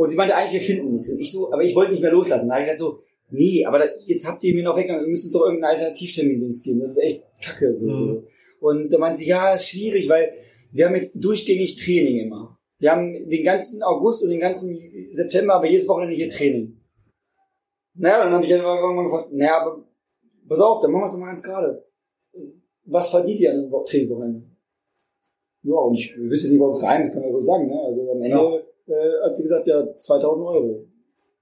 [0.00, 1.10] Und sie meinte eigentlich, wir finden nichts.
[1.12, 2.48] Und ich so, aber ich wollte nicht mehr loslassen.
[2.48, 5.10] Da habe ich gesagt so, nee, aber da, jetzt habt ihr mir noch weggegangen, wir
[5.10, 6.80] müssen doch irgendeinen Alternativtermin geben.
[6.80, 7.76] Das ist echt kacke.
[7.78, 8.22] Mhm.
[8.60, 10.32] Und da meinte sie, ja, ist schwierig, weil
[10.72, 12.58] wir haben jetzt durchgängig Training immer.
[12.78, 14.74] Wir haben den ganzen August und den ganzen
[15.10, 16.80] September, aber jedes Wochenende hier Training.
[17.94, 19.84] Naja, dann habe ich einfach irgendwann gefragt, naja, aber
[20.48, 21.84] pass auf, dann machen wir es doch mal ganz gerade.
[22.86, 24.46] Was verdient ihr an einem Wo- Trainingswochenende?
[25.62, 27.66] Ja, und ich wüsste nicht, warum es geheim ist, kann man wohl sagen.
[27.66, 27.78] Ne?
[27.86, 30.86] Also am Ende äh, hat sie gesagt, ja, 2000 Euro.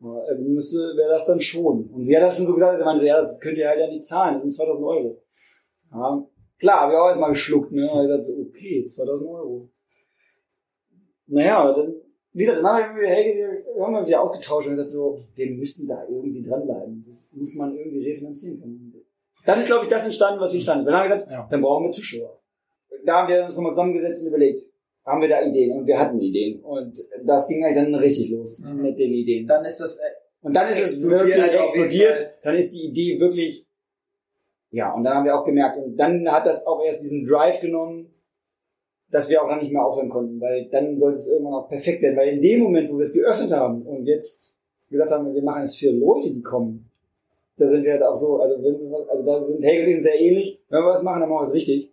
[0.00, 1.88] Ja, äh, müsste, wäre das dann schon.
[1.90, 3.88] Und sie hat das schon so gesagt, sie meinte, ja, das könnt ihr halt ja
[3.88, 5.22] nicht zahlen, das sind 2000 Euro.
[5.90, 6.24] Ja,
[6.60, 7.90] klar, habe ich auch erstmal geschluckt, ne?
[7.90, 9.68] Und ich gesagt, okay, 2000 Euro.
[11.26, 11.94] Naja, dann,
[12.32, 13.34] wie gesagt, dann haben wir, hey,
[13.74, 17.02] wir haben uns ja ausgetauscht und gesagt so, wir müssen da irgendwie dranbleiben.
[17.06, 18.94] Das muss man irgendwie refinanzieren können.
[19.44, 20.86] Dann ist, glaube ich, das entstanden, was hier stand.
[20.86, 21.48] Dann haben wir gesagt, Ja.
[21.50, 22.38] dann brauchen wir Zuschauer.
[23.04, 24.67] Da haben wir uns nochmal zusammengesetzt und überlegt.
[25.08, 26.60] Haben wir da Ideen und wir hatten Ideen.
[26.60, 28.82] Und das ging halt dann richtig los Mhm.
[28.82, 29.46] mit den Ideen.
[29.46, 30.02] Dann ist das, äh,
[30.42, 32.30] Und dann ist es wirklich also explodiert.
[32.42, 33.66] Dann ist die Idee wirklich,
[34.70, 37.60] ja, und dann haben wir auch gemerkt, und dann hat das auch erst diesen Drive
[37.60, 38.12] genommen,
[39.10, 42.02] dass wir auch dann nicht mehr aufhören konnten, weil dann sollte es irgendwann auch perfekt
[42.02, 44.54] werden, weil in dem Moment, wo wir es geöffnet haben und jetzt
[44.90, 46.90] gesagt haben, wir machen es für Leute, die kommen,
[47.56, 50.60] da sind wir halt auch so, also, wir- also da sind und ich sehr ähnlich,
[50.68, 51.90] wenn wir was machen, dann machen wir es richtig.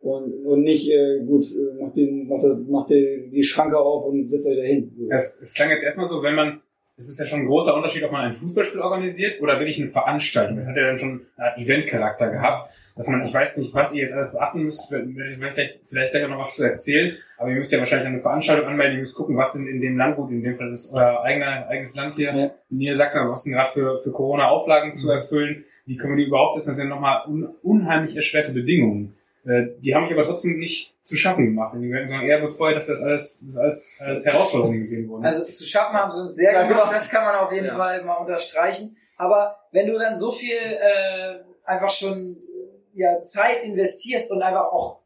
[0.00, 4.04] Und, und nicht, äh, gut, äh, macht, den, macht, das, macht die, die Schranke auf
[4.06, 4.92] und setzt euch da hin.
[4.98, 5.08] So.
[5.10, 6.60] Es, es klang jetzt erstmal so, wenn man,
[6.96, 9.88] es ist ja schon ein großer Unterschied, ob man ein Fußballspiel organisiert oder wirklich eine
[9.90, 10.58] Veranstaltung.
[10.58, 14.02] Das hat ja dann schon einen Eventcharakter gehabt, dass man, ich weiß nicht, was ihr
[14.02, 17.56] jetzt alles beachten müsst, vielleicht, gleich- vielleicht gleich auch noch was zu erzählen, aber ihr
[17.56, 20.42] müsst ja wahrscheinlich eine Veranstaltung anmelden, ihr müsst gucken, was in, in dem Landgut, in
[20.42, 22.50] dem Fall ist euer eigener, eigenes Land hier, Ja.
[22.68, 26.54] Niedersachsen, aber was sind gerade für, für Corona-Auflagen zu erfüllen, wie können wir die überhaupt
[26.54, 29.14] setzen, das sind nochmal un, unheimlich erschwerte Bedingungen.
[29.46, 31.74] Äh, Die haben mich aber trotzdem nicht zu schaffen gemacht.
[31.76, 35.26] Die werden sondern eher befeuert, dass das alles, das alles als Herausforderung gesehen wurde.
[35.26, 36.92] Also zu schaffen haben sie uns sehr Ja, gemacht, genau.
[36.92, 37.76] das kann man auf jeden Ja.
[37.76, 38.96] Fall mal unterstreichen.
[39.16, 42.38] Aber wenn du dann so viel äh, einfach schon
[42.94, 45.00] ja, Zeit investierst und einfach auch,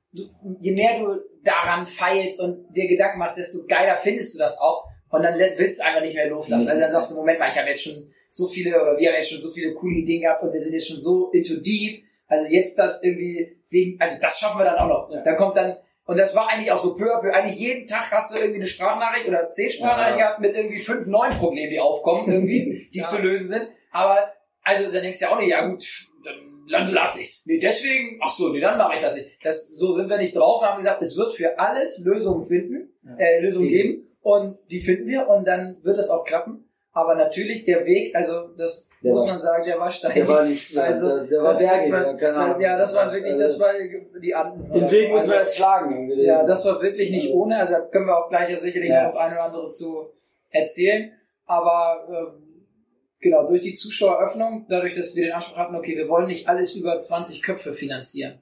[0.61, 4.85] je mehr du daran feilst und dir Gedanken machst, desto geiler findest du das auch.
[5.11, 6.69] Und dann willst du einfach nicht mehr loslassen.
[6.69, 9.17] Also dann sagst du, Moment mal, ich habe jetzt schon so viele, oder wir haben
[9.17, 12.03] jetzt schon so viele coole Ideen gehabt und wir sind jetzt schon so into deep.
[12.27, 15.11] Also jetzt das irgendwie wegen, also das schaffen wir dann auch noch.
[15.11, 15.23] Ja.
[15.23, 17.33] Da kommt dann, und das war eigentlich auch so peu à peu.
[17.33, 20.27] Eigentlich jeden Tag hast du irgendwie eine Sprachnachricht oder zehn Sprachnachrichten Ja.
[20.27, 23.07] gehabt mit irgendwie fünf neuen Problemen, die aufkommen irgendwie, die Ja.
[23.07, 23.69] zu lösen sind.
[23.91, 25.85] Aber, also dann denkst du ja auch nicht, ja gut,
[26.25, 26.35] dann,
[26.71, 27.45] dann lass ich's.
[27.47, 29.29] Nee, deswegen, ach so, nee, dann mache ich das nicht.
[29.43, 30.63] Das, so sind wir nicht drauf.
[30.63, 34.09] Wir haben gesagt, es wird für alles Lösungen finden, äh, Lösungen geben.
[34.21, 36.69] Und die finden wir und dann wird es auch klappen.
[36.97, 40.15] Aber natürlich der Weg, also das Der muss war- man sagen, der war steinig.
[40.15, 42.61] Der war nicht, Also, der, der war das bergig, man- ja, keine Ahnung.
[42.61, 43.73] ja, das waren wirklich, das Also, war
[44.21, 44.71] die Anden.
[44.71, 46.11] Den Weg wir Also, erst schlagen.
[46.21, 47.59] ja, das war wirklich nicht ohne.
[47.59, 48.99] Also da können wir auch gleich ja sicherlich Ja.
[49.03, 50.07] noch das eine oder andere zu
[50.51, 51.11] erzählen.
[51.47, 52.65] Aber ähm,
[53.21, 56.77] genau, durch die Zuschaueröffnung, dadurch, dass wir den Anspruch hatten, okay, wir wollen nicht alles
[56.77, 58.39] über 20 Köpfe finanzieren,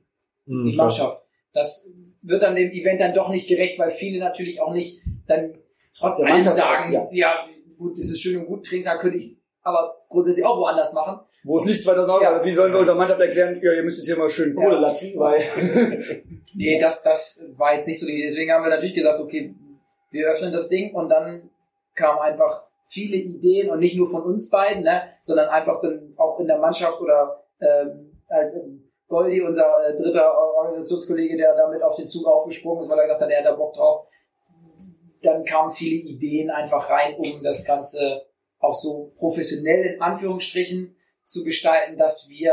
[0.47, 1.23] Hm, die Mannschaft.
[1.55, 1.91] Das
[2.23, 5.55] wird dann dem Event dann doch nicht gerecht, weil viele natürlich auch nicht dann
[5.99, 7.09] trotz Der allem Mannschaft- sagen, ja.
[7.13, 7.35] ja.
[7.83, 11.21] Gut, das ist schön und gut, Trainingslager könnte ich aber grundsätzlich auch woanders machen.
[11.45, 12.45] Wo es nicht 2000 Euro Ja.
[12.45, 14.81] wie sollen wir unserer Mannschaft erklären, ja, ihr müsst jetzt hier mal schön Kohle Ja.
[14.81, 15.41] latzen, weil...
[16.55, 18.27] Nee, das, das war jetzt nicht so die Idee.
[18.27, 19.55] Deswegen haben wir natürlich gesagt, okay,
[20.11, 21.49] wir öffnen das Ding und dann
[21.95, 22.53] kamen einfach
[22.87, 26.59] viele Ideen und nicht nur von uns beiden, ne, sondern einfach dann auch in der
[26.59, 32.27] Mannschaft oder ähm, halt, ähm, Goldi, unser äh, dritter Organisationskollege, der damit auf den Zug
[32.27, 34.07] aufgesprungen ist, weil er gesagt hat, er hat da Bock drauf.
[35.23, 38.27] Dann kamen viele Ideen einfach rein, um das Ganze
[38.59, 42.53] auch so professionell in Anführungsstrichen zu gestalten, dass wir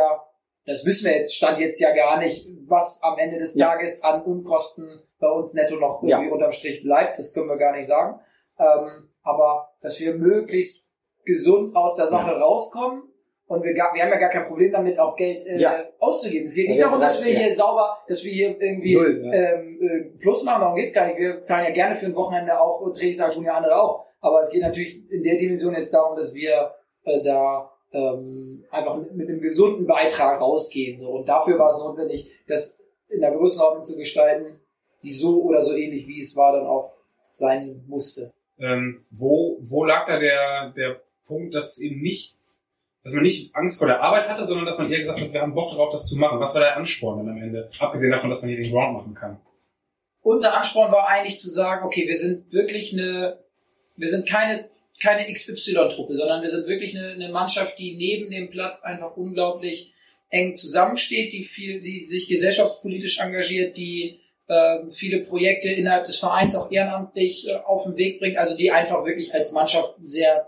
[0.65, 3.69] das wissen wir jetzt, stand jetzt ja gar nicht, was am Ende des Ja.
[3.71, 6.17] Tages an Unkosten bei uns netto noch Ja.
[6.17, 7.17] irgendwie unterm Strich bleibt.
[7.17, 8.19] Das können wir gar nicht sagen.
[8.59, 10.93] Ähm, aber dass wir möglichst
[11.25, 13.08] gesund aus der Sache rauskommen
[13.49, 15.83] und wir, gar, wir haben ja gar kein Problem damit, auch Geld äh, Ja.
[15.99, 16.45] auszugeben.
[16.45, 17.39] Es geht nicht Ja, darum, dass wir ja.
[17.39, 19.33] hier sauber, dass wir hier irgendwie Null, ja.
[19.33, 21.17] ähm, äh, Plus machen, darum geht's gar nicht.
[21.17, 24.05] Wir zahlen ja gerne für ein Wochenende auch und Trainingslager tun ja andere auch.
[24.21, 28.97] Aber es geht natürlich in der Dimension jetzt darum, dass wir äh, da ähm, einfach
[28.97, 30.99] mit, mit einem gesunden Beitrag rausgehen.
[30.99, 31.09] So.
[31.09, 34.59] Und dafür war es notwendig, das in der Größenordnung zu gestalten,
[35.01, 36.93] die so oder so ähnlich wie es war, dann auch
[37.31, 38.31] sein musste.
[38.59, 42.38] Ähm, wo, wo lag da der, der Punkt, dass es eben nicht,
[43.09, 45.41] dass man nicht Angst vor der Arbeit hatte, sondern dass man eher gesagt hat, wir
[45.41, 46.39] haben Bock darauf, das zu machen.
[46.39, 47.69] Was war der Ansporn dann am Ende?
[47.79, 49.39] Abgesehen davon, dass man hier den Ground machen kann.
[50.21, 53.39] Unser Ansporn war eigentlich zu sagen, okay, wir sind wirklich eine,
[53.95, 54.69] wir sind keine,
[55.01, 59.93] keine XY-Truppe, sondern wir sind wirklich eine, eine Mannschaft, die neben dem Platz einfach unglaublich
[60.29, 66.55] eng zusammensteht, die viel, die sich gesellschaftspolitisch engagiert, die ähm, viele Projekte innerhalb des Vereins
[66.55, 70.47] auch ehrenamtlich äh, auf den Weg bringt, also die einfach wirklich als Mannschaft sehr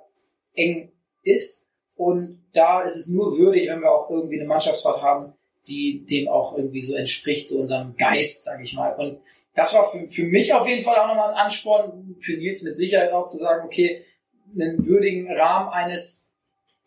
[0.53, 0.91] eng
[1.23, 1.65] ist.
[2.01, 5.35] Und da ist es nur würdig, wenn wir auch irgendwie eine Mannschaftsfahrt haben,
[5.67, 8.95] die dem auch irgendwie so entspricht, so unserem Geist, sage ich mal.
[8.95, 9.21] Und
[9.53, 12.75] das war für, für mich auf jeden Fall auch nochmal ein Ansporn, für Nils mit
[12.75, 14.03] Sicherheit auch zu sagen, okay,
[14.51, 16.31] einen würdigen Rahmen eines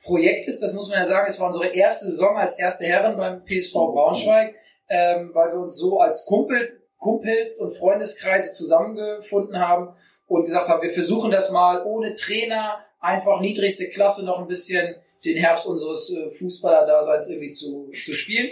[0.03, 3.45] Projektes, das muss man ja sagen, es war unsere erste Saison als erste Herren beim
[3.45, 4.57] PSV Braunschweig,
[4.89, 9.95] ähm, weil wir uns so als Kumpel, Kumpels und Freundeskreise zusammengefunden haben
[10.27, 14.97] und gesagt haben, wir versuchen das mal ohne Trainer, einfach niedrigste Klasse noch ein bisschen
[15.25, 18.51] den Herbst unseres äh, Fußballer-Daseins irgendwie zu, zu spielen.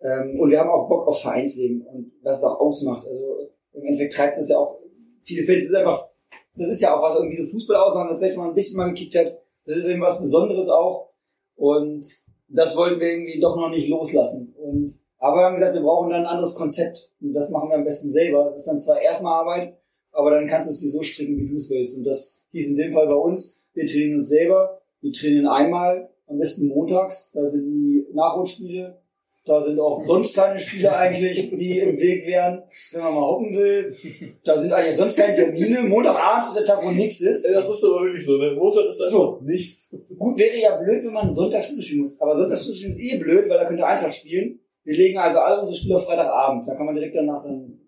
[0.00, 3.06] Ähm, und wir haben auch Bock auf Vereinsleben und was es auch ausmacht.
[3.06, 4.78] Also im Endeffekt treibt es ja auch,
[5.22, 6.08] viele Fans, das ist einfach,
[6.54, 8.88] das ist ja auch was irgendwie so Fußball ausmacht, das vielleicht mal ein bisschen mal
[8.88, 9.38] gekickt hat.
[9.64, 11.10] Das ist eben was Besonderes auch.
[11.56, 12.06] Und
[12.48, 14.54] das wollten wir irgendwie doch noch nicht loslassen.
[14.56, 17.10] Und, aber wir haben gesagt, wir brauchen dann ein anderes Konzept.
[17.20, 18.50] Und das machen wir am besten selber.
[18.50, 19.78] Das ist dann zwar erstmal Arbeit,
[20.12, 21.98] aber dann kannst du es dir so stricken, wie du es willst.
[21.98, 26.10] Und das hieß in dem Fall bei uns, wir trainieren uns selber, wir trainieren einmal,
[26.26, 29.00] am besten montags, da sind die Nachholspiele,
[29.44, 33.56] da sind auch sonst keine Spiele eigentlich, die im Weg wären, wenn man mal hocken
[33.56, 33.94] will.
[34.42, 35.82] Da sind eigentlich sonst keine Termine.
[35.82, 37.44] Montagabend ist der Tag, wo nichts ist.
[37.44, 38.56] Das ist aber wirklich so, ne?
[38.58, 39.40] Montag ist einfach So.
[39.44, 39.96] nichts.
[40.18, 42.20] Gut, wäre ja blöd, wenn man Sonntags Spiele spielen muss.
[42.20, 44.58] Aber Sonntags Spiele ist eh blöd, weil da könnte Eintracht spielen.
[44.82, 46.66] Wir legen also alle unsere Spiele auf Freitagabend.
[46.66, 47.80] Da kann man direkt danach dann ein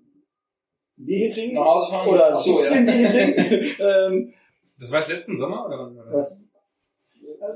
[0.97, 1.55] Bierchen trinken.
[1.57, 2.09] Nach Hause fahren?
[2.09, 2.93] Oder Ach so, trotzdem ja.
[2.95, 3.67] Bierchen trinken.
[3.81, 4.35] ähm,
[4.79, 6.15] Das war jetzt letzten Sommer oder wann war das?
[6.15, 6.45] was?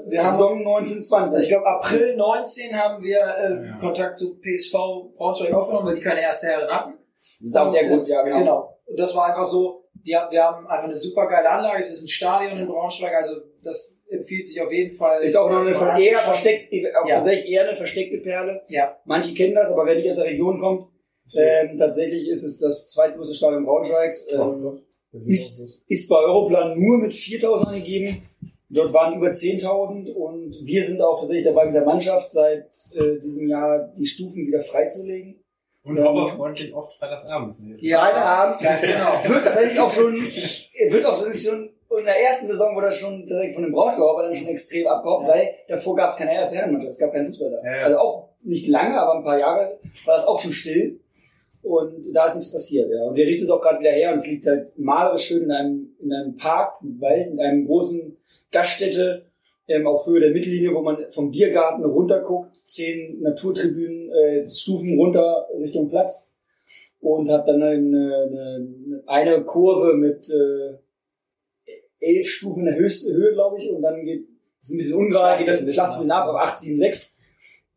[0.09, 1.37] Wir haben Saison uns- 1920.
[1.37, 3.78] Also ich glaube, April 19 haben wir äh, Ja.
[3.78, 4.72] Kontakt zu PSV
[5.16, 6.94] Braunschweig aufgenommen, weil die keine erste Herren hatten.
[7.42, 8.38] Sau der Grund, ja, genau.
[8.38, 8.78] Genau.
[8.87, 11.92] Und das war einfach so, die, haben- wir haben einfach eine super geile Anlage, es
[11.92, 15.22] ist ein Stadion in Braunschweig, also das empfiehlt sich auf jeden Fall.
[15.22, 17.16] Ist auch noch eine ver- eher versteckt, auch Ja.
[17.16, 18.62] tatsächlich eher eine versteckte Perle.
[18.68, 18.96] Ja.
[19.05, 20.88] Manche kennen das, aber wer nicht aus der Region kommt,
[21.38, 24.33] ähm, tatsächlich ist es das zweitgrößte Stadion Braunschweigs.
[24.33, 24.81] Ähm,
[25.26, 28.22] ist, ist bei Europlan nur mit 4000 angegeben.
[28.74, 33.18] Dort waren über 10.000 und wir sind auch tatsächlich dabei mit der Mannschaft seit äh,
[33.18, 35.38] diesem Jahr die Stufen wieder freizulegen.
[35.85, 37.64] Und hopperfreundlich oft freitagsabends.
[37.82, 38.00] Ja.
[38.00, 39.24] Freitagabend Ganz genau.
[39.35, 43.54] wird tatsächlich auch schon, wird auch schon in der ersten Saison wurde das schon tatsächlich
[43.54, 45.32] von dem Braunschweig aber dann schon extrem abgehauen, Ja.
[45.35, 47.70] weil davor gab es keine erste Herrenmannschaft, es gab keinen Fußball da.
[47.70, 47.85] Ja, ja.
[47.87, 51.00] Also auch nicht lange, aber ein paar Jahre war das auch schon still.
[51.62, 53.04] Und da ist nichts passiert, ja.
[53.04, 55.52] Und wir richten es auch gerade wieder her und es liegt halt malerisch schön in
[55.52, 58.16] einem, in einem Park, mit Wald, in einem großen
[58.52, 59.26] Gaststätte,
[59.66, 65.48] ähm, auf Höhe der Mittellinie, wo man vom Biergarten runterguckt, zehn Naturtribünen, äh, Stufen runter
[65.60, 66.32] Richtung Platz
[67.00, 70.78] und hat dann eine, eine, eine Kurve mit äh,
[71.98, 74.28] elf Stufen in der höchsten Höhe, glaube ich, und dann geht
[74.62, 77.18] ist ein bisschen ungerade, geht das Ein bisschen ab, aber 8, 7, 6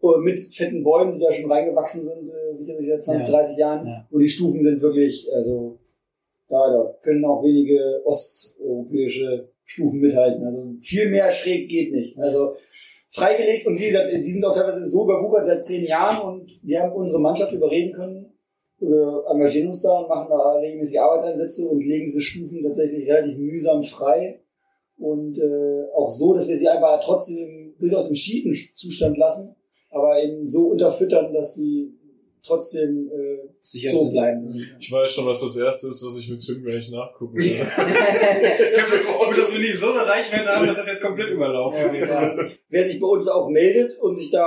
[0.02, 3.40] äh, mit fetten Bäumen, die da schon reingewachsen sind, äh, sicherlich seit 20, Ja.
[3.40, 3.88] 30 Jahren.
[3.88, 4.08] Ja.
[4.12, 5.80] Und die Stufen sind wirklich, also
[6.48, 10.46] da, da können auch wenige osteuropäische Stufen mithalten.
[10.46, 12.18] Also viel mehr schräg geht nicht.
[12.18, 12.56] Also
[13.12, 16.82] freigelegt und wie gesagt, die sind auch teilweise so überwuchert seit zehn Jahren und wir
[16.82, 18.36] haben unsere Mannschaft überreden können,
[18.80, 23.38] wir engagieren uns da und machen da regelmäßig Arbeitseinsätze und legen diese Stufen tatsächlich relativ
[23.38, 24.42] mühsam frei.
[24.98, 29.56] Und äh, auch so, dass wir sie einfach trotzdem durchaus im schiefen Zustand lassen,
[29.90, 31.94] aber eben so unterfüttern, dass sie
[32.44, 33.25] trotzdem äh,
[33.66, 34.54] Sicher so bleiben.
[34.80, 39.04] Ich weiß schon, was das erste ist, was ich mit Tim gleich nachgucken werde.
[39.26, 42.08] Gut, dass wir nicht so eine Reichweite haben, dass das jetzt komplett überlaufen wird.
[42.10, 42.36] Ja.
[42.70, 44.46] Wer sich bei uns auch meldet und sich da,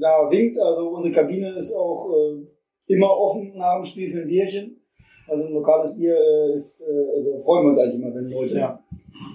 [0.00, 2.46] da winkt, also unsere Kabine ist auch äh,
[2.94, 4.80] immer offen nach dem Spiel für ein Bierchen.
[5.26, 8.54] Also ein lokales Bier äh, ist, äh, also freuen wir uns eigentlich immer, wenn Leute
[8.54, 8.82] Ja.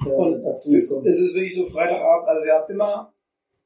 [0.08, 1.06] äh, Und dazu kommen.
[1.06, 3.14] Es ist wirklich so Freitagabend, also wir haben immer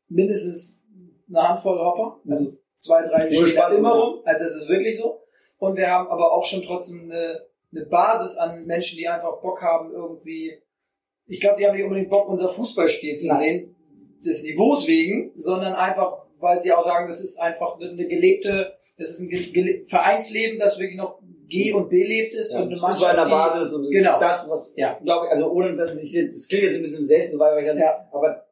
[0.10, 0.84] mindestens
[1.30, 4.20] eine Handvoll Hopper, also zwei, drei stehen Spaß, immer rum.
[4.26, 5.17] Also das ist wirklich so.
[5.58, 9.62] Und wir haben aber auch schon trotzdem eine, eine Basis an Menschen, die einfach Bock
[9.62, 10.62] haben, irgendwie.
[11.26, 13.39] Ich glaube, die haben nicht unbedingt Bock, unser Fußballspiel zu Nein.
[13.39, 13.76] sehen,
[14.26, 19.10] des Niveaus wegen, sondern einfach, weil sie auch sagen, das ist einfach eine gelebte, das
[19.12, 22.80] ist ein Vereinsleben, das wirklich noch G und B lebt ist Ja, und eine das
[22.80, 24.13] Fußball Mannschaft, an der Basis und das Genau.
[24.15, 25.00] ist das, was, Ja.
[25.04, 28.08] glaube ich, also ohne dass ich jetzt, das klingt jetzt ein bisschen selbstbeweihräuchernd, Ja.
[28.12, 28.46] aber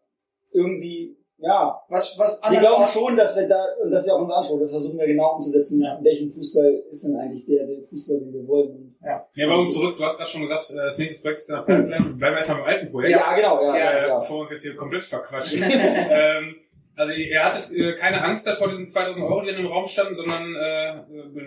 [0.52, 4.22] irgendwie, ja, was, was wir glauben schon, dass wir da, und das ist ja auch
[4.22, 6.00] unser Anspruch, das versuchen wir genau umzusetzen, Ja.
[6.02, 8.96] welchen Fußball ist denn eigentlich der, der Fußball, den wir wollen.
[9.04, 9.96] Ja, warum zurück?
[9.98, 12.16] Du hast gerade schon gesagt, äh, das nächste Projekt ist in der Pipeline.
[12.16, 13.12] Bleiben wir erstmal beim alten Projekt.
[13.20, 14.20] Ja, genau, ja, Ja, äh, ja.
[14.20, 15.64] bevor wir uns jetzt hier komplett verquatschen.
[16.10, 16.56] ähm,
[16.98, 20.16] also ihr hattet äh, keine Angst davor diesen 2000 Euro, die in im Raum standen,
[20.16, 20.94] sondern äh,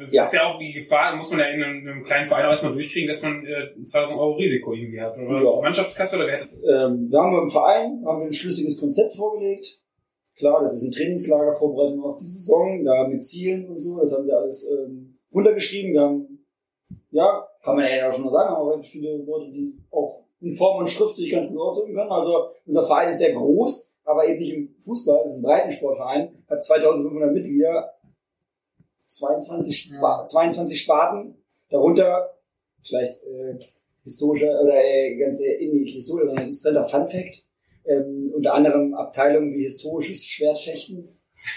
[0.01, 0.23] das Ja.
[0.25, 2.51] ist ja auch die Gefahr, muss man ja in einem, in einem kleinen Verein auch
[2.51, 5.17] erstmal durchkriegen, dass man äh, 2000 Euro Risiko irgendwie hat.
[5.17, 5.61] Oder das Ja.
[5.63, 9.81] Mannschaftskasse oder wer hat ähm, wir haben im Verein haben wir ein schlüssiges Konzept vorgelegt.
[10.38, 14.12] Klar, das ist ein Trainingslager, Vorbereitung auf die Saison, da mit Zielen und so, das
[14.12, 15.92] haben wir alles ähm, runtergeschrieben.
[15.92, 16.46] Wir haben,
[17.11, 20.55] ja, kann man ja auch schon mal sagen, aber ganz viele Leute, die auch in
[20.55, 22.12] Form und Schrift sich ganz gut ausdrücken können.
[22.12, 26.44] Also unser Verein ist sehr groß, aber eben nicht im Fußball, es ist ein Breitensportverein,
[26.48, 27.92] hat 2500 Mitglieder,
[29.07, 32.31] 22, Spa 22 Sparten, darunter
[32.83, 33.59] vielleicht äh,
[34.05, 37.48] historischer oder äh, ganz äh, nicht historisch, sondern interessanter Fun Fact.
[37.88, 41.09] Ähm, unter anderem Abteilungen wie historisches Schwertfechten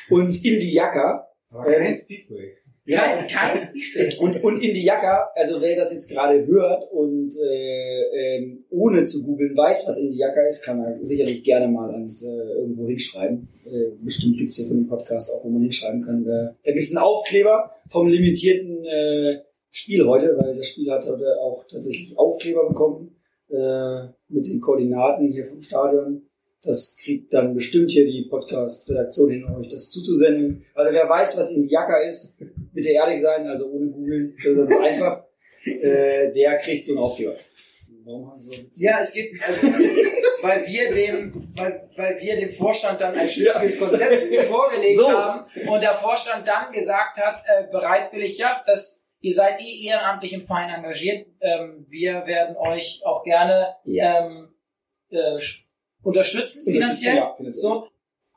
[0.10, 1.28] und Indiaka.
[1.50, 2.54] Aber Ähm, kein Speedway.
[2.90, 4.18] Kein, kein Speedway.
[4.18, 9.56] Und, und Indiaka, also wer das jetzt gerade hört und äh, ähm, ohne zu googeln
[9.56, 13.48] weiß, was Indiaka ist, kann er sicherlich gerne mal ans äh, irgendwo hinschreiben.
[13.66, 16.24] Äh, bestimmt gibt's hier von dem Podcast auch, wo man hinschreiben kann.
[16.24, 21.40] Da, da gibt's einen Aufkleber vom limitierten äh, Spiel heute, weil das Spiel hat heute
[21.40, 23.16] auch tatsächlich Aufkleber bekommen
[23.52, 26.24] äh, mit den Koordinaten hier vom Stadion.
[26.64, 30.64] Das kriegt dann bestimmt hier die Podcast-Redaktion hin, euch das zuzusenden.
[30.76, 32.38] Also wer weiß, was Indiaka ist,
[32.74, 35.24] bitte ehrlich sein, also ohne googeln, das ist also einfach.
[35.66, 37.36] äh, der kriegt so einen Aufkleber.
[38.04, 39.68] Warum haben Sie so Ja, es geht, also,
[40.42, 44.14] weil wir dem, weil, weil wir dem Vorstand dann ein schlüssiges Konzept
[44.48, 45.12] vorgelegt So.
[45.12, 50.34] haben und der Vorstand dann gesagt hat, äh, bereitwillig, ja, dass ihr seid eh ehrenamtlich
[50.34, 54.26] im Verein engagiert, ähm, wir werden euch auch gerne Ja.
[54.26, 54.50] ähm,
[55.10, 55.38] äh,
[56.04, 57.16] unterstützen finanziell.
[57.18, 57.54] ja, finanziell.
[57.62, 57.88] So,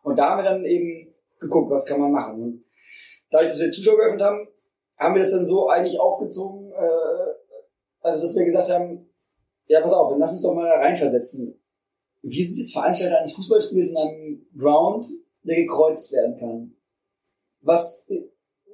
[0.02, 2.42] Und da haben wir dann eben geguckt, was kann man machen.
[2.42, 2.64] Und
[3.30, 4.48] dadurch, dass wir Zuschauer geöffnet haben,
[4.98, 7.34] haben wir das dann so eigentlich aufgezogen, äh,
[8.00, 9.08] also dass wir gesagt haben,
[9.66, 11.58] ja, pass auf, dann lass uns doch mal da reinversetzen.
[12.22, 15.06] Wir sind jetzt Veranstalter eines Fußballspiels in einem Ground,
[15.42, 16.76] der gekreuzt werden kann.
[17.60, 18.06] Was,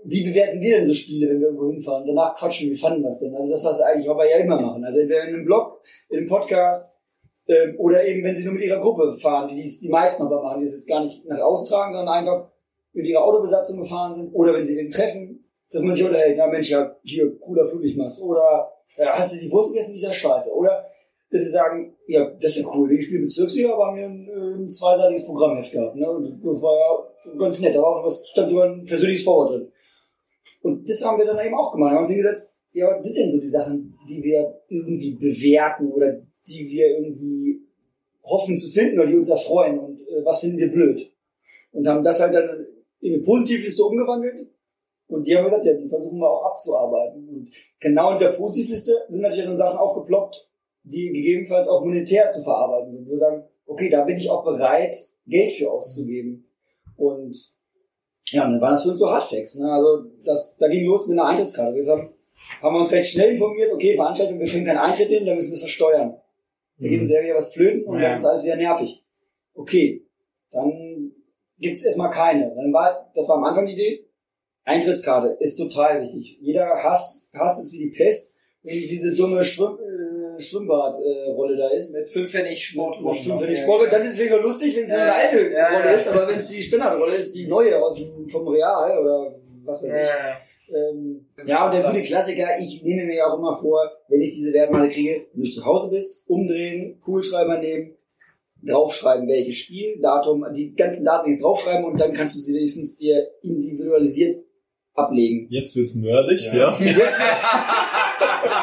[0.05, 2.07] wie bewerten wir denn so Spiele, wenn wir irgendwo hinfahren?
[2.07, 3.35] Danach quatschen, wie fanden wir das denn?
[3.35, 4.85] Also das, was eigentlich, wir ja immer machen.
[4.85, 6.97] Also entweder in einem Blog, in einem Podcast,
[7.47, 10.61] ähm, oder eben, wenn sie nur mit ihrer Gruppe fahren, die die meisten aber machen,
[10.61, 12.51] die es jetzt gar nicht nach außen tragen, sondern einfach
[12.93, 14.33] mit ihrer Autobesatzung gefahren sind.
[14.33, 18.23] Oder wenn sie den treffen, dass man sich unterhält, na Mensch, ja, hier, cooler Flugigmast.
[18.23, 20.53] Oder, ja, hast du die Wurst gegessen, dieser Scheiße.
[20.55, 20.87] Oder,
[21.31, 24.29] dass sie sagen, ja, das ist ja cool, ich spiele Bezirksliga, aber haben wir ein,
[24.29, 25.95] äh, ein zweiseitiges Programmheft gehabt.
[25.95, 26.11] Ne?
[26.11, 29.51] Und das war ja ganz nett, da war auch was, stand sogar ein persönliches Vorwort
[29.51, 29.73] drin.
[30.63, 31.91] Und das haben wir dann eben auch gemacht.
[31.91, 35.91] Wir haben uns hingesetzt, ja, was sind denn so die Sachen, die wir irgendwie bewerten
[35.93, 37.61] oder die wir irgendwie
[38.23, 41.11] hoffen zu finden oder die uns erfreuen und äh, was finden wir blöd.
[41.73, 42.67] Und haben das halt dann
[43.01, 44.47] in eine Positivliste umgewandelt
[45.09, 47.29] und die haben gesagt, ja, die versuchen wir auch abzuarbeiten.
[47.29, 47.51] Und
[47.81, 50.49] genau in dieser Positivliste sind natürlich dann Sachen aufgeploppt,
[50.85, 53.09] die gegebenenfalls auch monetär zu verarbeiten sind.
[53.09, 56.47] Wir sagen, okay, da bin ich auch bereit, Geld für auszugeben.
[56.97, 57.37] Und
[58.29, 59.59] ja, und dann waren das für uns so Hardfacts.
[59.59, 59.73] Ne?
[59.73, 61.75] Also das, da ging los mit einer Eintrittskarte.
[61.77, 62.11] Wir haben,
[62.63, 65.51] haben wir uns recht schnell informiert, okay, Veranstaltung, wir können keinen Eintritt nehmen, dann müssen
[65.51, 66.17] wir es versteuern.
[66.79, 68.11] Da geht uns ja wieder was flöten und Ja.
[68.11, 69.05] das ist alles wieder nervig.
[69.55, 70.07] Okay,
[70.51, 71.13] dann
[71.59, 72.55] gibt's erstmal keine.
[72.55, 74.07] Dann war, das war am Anfang die Idee,
[74.65, 76.39] Eintrittskarte ist total wichtig.
[76.41, 79.79] Jeder hasst, hasst es wie die Pest, wenn diese dumme Schwimm,
[80.41, 83.01] äh, Schwimmbadrolle da ist mit fünf Pfennig Sport.
[83.03, 83.93] mit fünf Pfennig Sport.
[83.93, 85.93] Dann ist es wieder lustig, wenn es nur eine alte Ja, Rolle ja.
[85.93, 89.83] ist, aber wenn es die Standardrolle ist, die neue aus dem, vom Real oder was
[89.83, 90.09] weiß ich.
[90.09, 90.37] Ja.
[90.73, 94.53] Ähm, ja, und der gute Klassiker, ich nehme mir auch immer vor, wenn ich diese
[94.53, 97.97] Wertmale kriege, wenn du zu Hause bist, umdrehen, Kugelschreiber nehmen,
[98.63, 102.99] draufschreiben, welches Spiel, Datum, die ganzen Daten jetzt draufschreiben und dann kannst du sie wenigstens
[102.99, 104.45] dir individualisiert
[104.95, 105.47] ablegen.
[105.51, 106.77] Jetzt wird's nerdig, Ja.
[106.79, 106.79] ja.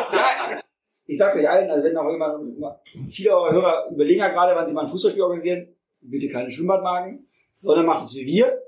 [1.07, 4.67] Ich sag's euch allen, also wenn noch jemand, viele eurer Hörer überlegen ja gerade, wann
[4.67, 5.69] sie mal ein Fußballspiel organisieren,
[6.01, 8.61] bitte keine Schwimmbadmagen, sondern macht es wie wir.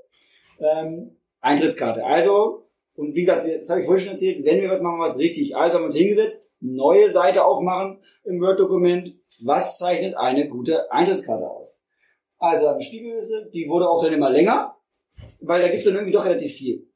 [0.58, 2.04] Ähm, Eintrittskarte.
[2.04, 5.18] Also, und wie gesagt, das habe ich vorhin schon erzählt, wenn wir was machen, was
[5.18, 5.54] richtig.
[5.56, 9.14] Also haben wir uns hingesetzt, neue Seite aufmachen im Word-Dokument.
[9.42, 11.78] Was zeichnet eine gute Eintrittskarte aus?
[12.38, 14.76] Also eine Spiegelliste, die wurde auch dann immer länger,
[15.40, 16.89] weil da gibt's dann irgendwie doch relativ viel.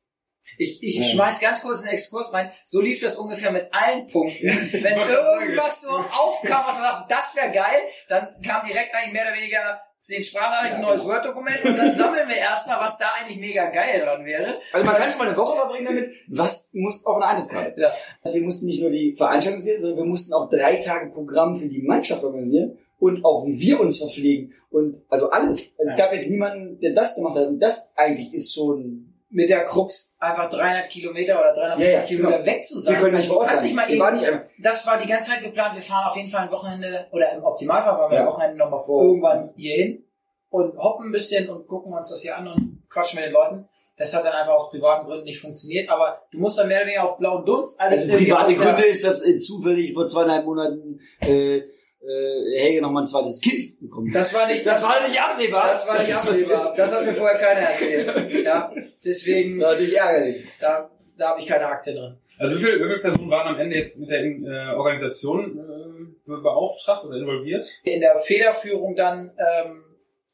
[0.58, 1.02] Ich, ich Ja.
[1.04, 2.50] schmeiß ganz kurz einen Exkurs rein.
[2.64, 4.46] So lief das ungefähr mit allen Punkten.
[4.46, 9.24] Wenn irgendwas so aufkam, was man sagt, das wäre geil, dann kam direkt eigentlich mehr
[9.26, 11.04] oder weniger zehn Sprachnachrichten, Ja, neues.
[11.06, 14.60] Word-Dokument und dann sammeln wir erstmal, was da eigentlich mega geil dran wäre.
[14.74, 17.80] Also man kann schon mal eine Woche verbringen damit, was muss auch eine Eintrittskarte.
[17.80, 17.90] Ja.
[18.22, 21.56] Also wir mussten nicht nur die Veranstaltung organisieren, sondern wir mussten auch drei Tage Programm
[21.56, 25.74] für die Mannschaft organisieren und auch wie wir uns verpflegen und also alles.
[25.78, 29.48] Also es gab jetzt niemanden, der das gemacht hat und das eigentlich ist schon Mit
[29.50, 32.46] der Krux einfach 300 Kilometer oder 350 Ja, ja, Kilometer genau.
[32.52, 32.94] weg zu sein.
[32.94, 34.48] wir können nicht Also, nicht mal eben, waren nicht einmal.
[34.62, 37.42] das war die ganze Zeit geplant, wir fahren auf jeden Fall ein Wochenende, oder im
[37.42, 38.22] Optimalfall fahren wir Ja.
[38.22, 40.04] ein Wochenende nochmal vor, irgendwann hier hin
[40.50, 43.68] und hoppen ein bisschen und gucken uns das hier an und quatschen mit den Leuten.
[43.96, 46.86] Das hat dann einfach aus privaten Gründen nicht funktioniert, aber du musst dann mehr oder
[46.86, 51.00] weniger auf blauen Dunst alles Also private Gründe ist, dass äh, zufällig vor zweieinhalb Monaten
[51.26, 51.60] äh,
[52.06, 54.10] äh, Helge nochmal ein zweites Kind bekommen.
[54.12, 55.68] Das war nicht, Das war nicht absehbar.
[55.68, 56.74] das war nicht absehbar.
[56.76, 58.44] Das hat mir vorher keiner erzählt.
[58.44, 58.72] Ja,
[59.04, 60.44] deswegen, Das war natürlich ärgerlich.
[60.60, 62.16] da, da habe ich keine Aktien drin.
[62.38, 66.28] Also wie viele, wie viele Personen waren am Ende jetzt mit der äh, Organisation äh,
[66.28, 67.66] be- beauftragt oder involviert?
[67.84, 69.84] In der Federführung dann ähm,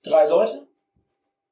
[0.02, 0.66] drei Leute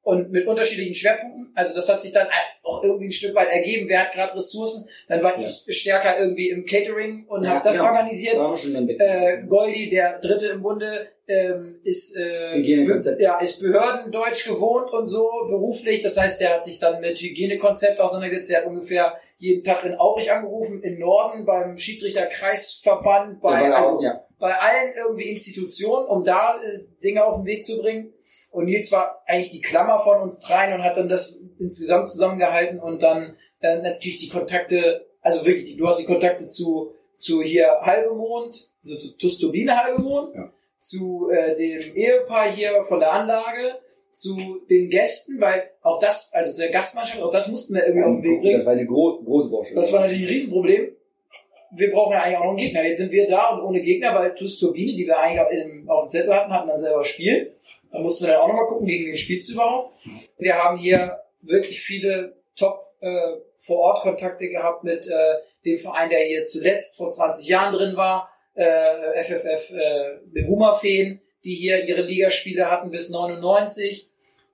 [0.01, 1.51] und mit unterschiedlichen Schwerpunkten.
[1.55, 2.27] Also das hat sich dann
[2.63, 3.87] auch irgendwie ein Stück weit ergeben.
[3.89, 4.87] Wer hat gerade Ressourcen?
[5.07, 5.45] Dann war Ja.
[5.45, 7.89] ich stärker irgendwie im Catering und Ja, habe das genau.
[7.89, 8.35] organisiert.
[8.99, 12.59] Äh, Goldi, der Dritte im Bunde, ähm, ist, äh,
[13.19, 16.01] ja, ist Behördendeutsch gewohnt und so beruflich.
[16.01, 18.49] Das heißt, der hat sich dann mit Hygienekonzept auseinandergesetzt.
[18.49, 24.25] Der hat ungefähr jeden Tag in Aurich angerufen, im Norden beim Schiedsrichterkreisverband, bei, also ja.
[24.39, 28.13] bei allen irgendwie Institutionen, um da äh, Dinge auf den Weg zu bringen.
[28.51, 32.79] Und Nils war eigentlich die Klammer von uns dreien und hat dann das insgesamt zusammengehalten
[32.79, 37.67] und dann äh, natürlich die Kontakte, also wirklich, du hast die Kontakte zu, zu hier
[37.81, 40.51] Halbemond, also zu Tusturbine Halbemond, Ja.
[40.79, 43.75] zu äh, dem Ehepaar hier von der Anlage,
[44.11, 44.35] zu
[44.69, 48.23] den Gästen, weil auch das, also der Gastmannschaft, auch das mussten wir irgendwie auf den
[48.23, 48.57] Weg bringen.
[48.57, 49.79] Das war eine gro große Baustelle.
[49.79, 50.95] Das war natürlich ein Riesenproblem.
[51.71, 52.83] Wir brauchen ja eigentlich auch noch einen Gegner.
[52.83, 55.89] Jetzt sind wir da und ohne Gegner, weil TuS Turbine, die wir eigentlich auf dem,
[55.89, 57.53] auf dem Zettel hatten, hatten dann selber Spiel.
[57.91, 59.93] Da mussten wir dann auch nochmal gucken, gegen wen spielst du überhaupt.
[60.37, 66.09] Wir haben hier wirklich viele Top äh, vor Ort Kontakte gehabt mit äh, dem Verein,
[66.09, 72.01] der hier zuletzt vor 20 Jahren drin war, äh, FFF äh, Behuma-Feen, die hier ihre
[72.01, 74.09] Ligaspiele hatten bis 99,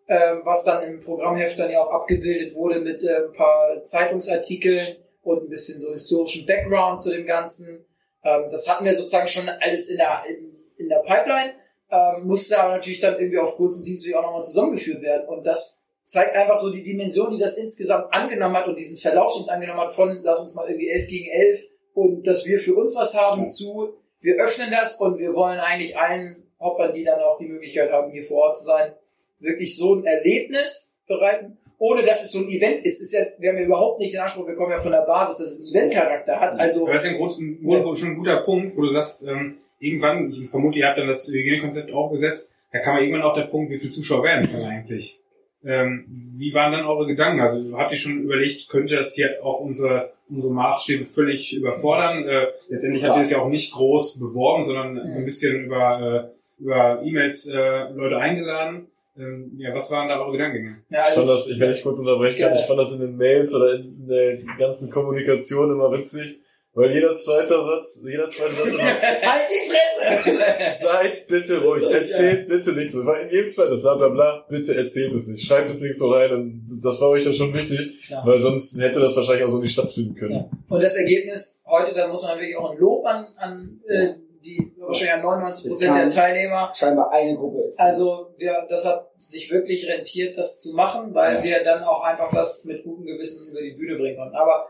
[0.07, 4.97] äh, was dann im Programmheft dann ja auch abgebildet wurde mit äh, ein paar Zeitungsartikeln
[5.26, 7.86] und ein bisschen so historischen Background zu dem Ganzen.
[8.24, 11.54] Ähm, das hatten wir sozusagen schon alles in der, in, in der Pipeline,
[11.90, 15.28] ähm, musste aber natürlich dann irgendwie auf kurz und dienstlich auch nochmal zusammengeführt werden.
[15.28, 19.36] Und das zeigt einfach so die Dimension, die das insgesamt angenommen hat und diesen Verlauf
[19.36, 21.62] uns angenommen hat von, lass uns mal irgendwie elf gegen elf
[21.94, 25.98] und dass wir für uns was haben zu, wir öffnen das und wir wollen eigentlich
[25.98, 28.94] allen Hoppern, die dann auch die Möglichkeit haben, hier vor Ort zu sein,
[29.40, 33.02] wirklich so ein Erlebnis bereiten, ohne dass es so ein Event ist.
[33.02, 35.38] ist ja, wir haben ja überhaupt nicht den Anspruch, wir kommen ja von der Basis,
[35.38, 36.60] dass es einen Eventcharakter hat.
[36.60, 37.96] Also, das ist ja ein, ja.
[37.96, 41.28] schon ein guter Punkt, wo du sagst, ähm, irgendwann, ich vermute, ihr habt dann das
[41.28, 44.52] Hygienekonzept auch gesetzt, da kam ja irgendwann auch der Punkt, wie viele Zuschauer werden es
[44.52, 45.22] dann eigentlich?
[45.64, 46.06] Ähm,
[46.38, 47.42] wie waren dann eure Gedanken?
[47.42, 52.28] Also habt ihr schon überlegt, könnte das hier auch unsere, unsere Maßstäbe völlig überfordern?
[52.28, 56.62] Äh, letztendlich habt ihr es ja auch nicht groß beworben, sondern ein bisschen über, äh,
[56.62, 58.88] über E-Mails äh, Leute eingeladen.
[59.18, 60.84] Ähm, ja, was waren da eure Gedankengänge?
[60.89, 62.99] Ja, also, ich fand das, ich, wenn ich kurz unterbrechen kann, ich fand das in
[62.99, 66.41] den Mails oder in der ganzen Kommunikation immer witzig,
[66.74, 70.84] weil jeder zweite Satz, jeder zweite Satz immer, halt die Fresse!
[70.84, 73.05] Seid bitte ruhig, erzählt bitte nicht so.
[73.05, 75.45] Weil in jedem zweiten Satz, bla bla bla, bitte erzählt es nicht.
[75.45, 76.34] Schreibt es nicht so rein.
[76.34, 78.22] Und das war euch ja schon wichtig, ja.
[78.26, 80.34] weil sonst hätte das wahrscheinlich auch so nicht stattfinden können.
[80.34, 80.49] Ja.
[80.68, 84.16] Und das Ergebnis heute, da muss man wirklich auch ein Lob an, an äh,
[84.46, 86.72] die wahrscheinlich 99 Prozent der Teilnehmer.
[86.76, 87.80] Scheinbar eine Gruppe ist.
[87.80, 91.43] Also wir, das hat sich wirklich rentiert, das zu machen, weil ja.
[91.43, 94.36] wir dann auch einfach das mit gutem Gewissen über die Bühne bringen konnten.
[94.36, 94.70] Aber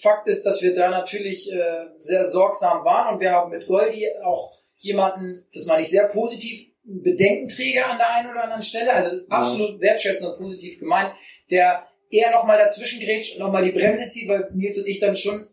[0.00, 4.06] Fakt ist, dass wir da natürlich äh, sehr sorgsam waren und wir haben mit Goldi
[4.24, 9.20] auch jemanden, das meine ich sehr positiv, Bedenkenträger an der einen oder anderen Stelle, also
[9.28, 11.12] absolut wertschätzend und positiv gemeint,
[11.50, 15.14] der eher nochmal dazwischen grätscht und nochmal die Bremse zieht, weil Nils und ich dann
[15.14, 15.46] schon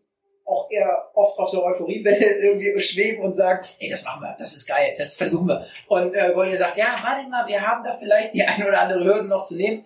[0.46, 4.56] auch eher oft auf der Euphoriewelle irgendwie schweben und sagen, ey, das machen wir, das
[4.56, 5.66] ist geil, das versuchen wir.
[5.88, 9.04] Und äh, Goldi sagt, ja, warte mal, wir haben da vielleicht die eine oder andere
[9.04, 9.84] Hürde noch zu nehmen.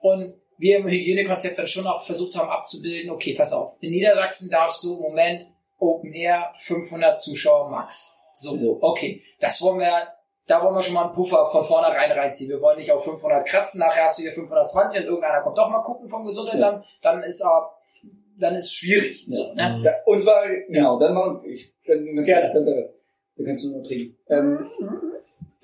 [0.00, 4.50] Und wir im Hygienekonzept dann schon auch versucht haben abzubilden, okay, pass auf, in Niedersachsen
[4.50, 5.46] darfst du im Moment
[5.78, 8.18] Open Air 500 Zuschauer max.
[8.34, 10.08] So, okay, das wollen wir,
[10.46, 12.50] da wollen wir schon mal einen Puffer von vornherein reinziehen.
[12.50, 15.68] Wir wollen nicht auf 500 kratzen, nachher hast du hier 520 und irgendeiner kommt doch
[15.68, 16.90] mal gucken vom Gesundheitsamt, ja.
[17.02, 17.74] dann ist aber,
[18.42, 19.26] dann ist schwierig.
[19.28, 19.36] Ja.
[19.36, 19.80] So, ne?
[19.84, 22.84] Ja, und zwar, genau, dann machen wir, ich, dann, dann, dann, dann,
[23.36, 24.16] dann kannst du nur trinken.
[24.28, 24.66] Ähm,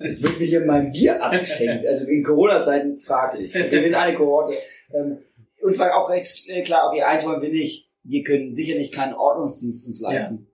[0.01, 1.85] Jetzt wird mir hier mein Bier abgeschenkt.
[1.87, 3.53] Also in Corona-Zeiten fraglich.
[3.53, 4.57] Wir sind eine Kohorte.
[4.95, 5.18] Ähm,
[5.61, 7.89] uns war auch recht klar, okay, eins wollen wir nicht.
[8.05, 10.47] Wir können sicherlich keinen Ordnungsdienst uns leisten.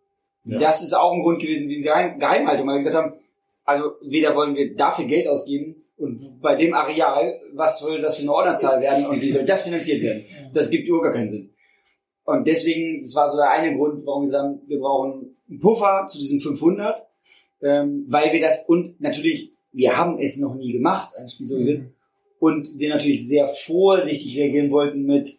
[0.44, 0.58] Ja.
[0.58, 3.14] Das ist auch ein Grund gewesen, wie sie Geheimhaltung, weil wir gesagt haben,
[3.64, 8.22] also weder wollen wir dafür Geld ausgeben und bei dem Areal, was soll das für
[8.22, 10.24] eine Ordnerzahl werden und wie soll das finanziert werden?
[10.52, 11.50] Das gibt überhaupt gar keinen Sinn.
[12.24, 16.06] Und deswegen, das war so der eine Grund, warum wir sagen, wir brauchen einen Puffer
[16.08, 17.06] zu diesen 500,
[17.62, 21.58] ähm, weil wir das und natürlich, wir haben es noch nie gemacht, ein Spiel so
[21.58, 21.94] gesehen, mhm
[22.44, 25.38] und wir natürlich sehr vorsichtig reagieren wollten mit,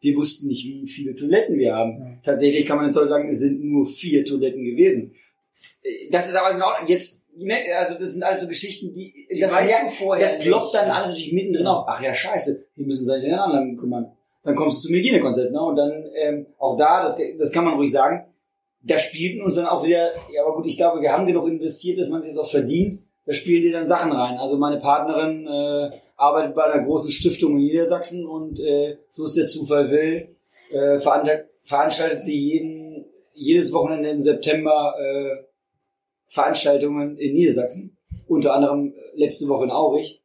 [0.00, 2.00] wir wussten nicht, wie viele Toiletten wir haben.
[2.00, 2.18] Ja.
[2.24, 5.12] Tatsächlich kann man jetzt heute sagen, es sind nur vier Toiletten gewesen.
[6.12, 7.26] Das ist aber auch jetzt,
[7.76, 11.08] also das sind also Geschichten, die, die das, weißt du vorher das ploppt dann alles
[11.08, 11.86] natürlich mittendrin auf.
[11.88, 14.12] Ach ja, scheiße, wir müssen sich den anderen kümmern.
[14.48, 15.60] Dann kommst du zum Hygienekonzept, ne?
[15.60, 18.24] Und dann ähm, auch da, das, das kann man ruhig sagen,
[18.82, 21.98] da spielten uns dann auch wieder, ja aber gut, ich glaube, wir haben genug investiert,
[21.98, 22.98] dass man es jetzt auch verdient.
[23.26, 24.38] Da spielen die dann Sachen rein.
[24.38, 29.36] Also meine Partnerin äh, arbeitet bei einer großen Stiftung in Niedersachsen und äh, so ist
[29.36, 30.34] der Zufall will,
[30.72, 30.98] äh,
[31.64, 35.44] veranstaltet sie jeden, jedes Wochenende im September äh,
[36.28, 37.98] Veranstaltungen in Niedersachsen.
[38.26, 40.22] Unter anderem äh, letzte Woche in Aurich.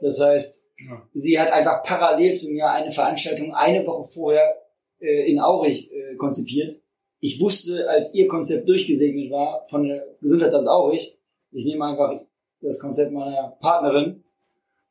[0.00, 1.02] Das heißt, ja.
[1.14, 4.56] sie hat einfach parallel zu mir eine Veranstaltung eine Woche vorher
[5.00, 6.76] äh, in Aurich äh, konzipiert.
[7.20, 11.16] Ich wusste, als ihr Konzept durchgesegnet war von der Gesundheitsamt Aurich,
[11.52, 12.20] ich nehme einfach
[12.60, 14.22] das Konzept meiner Partnerin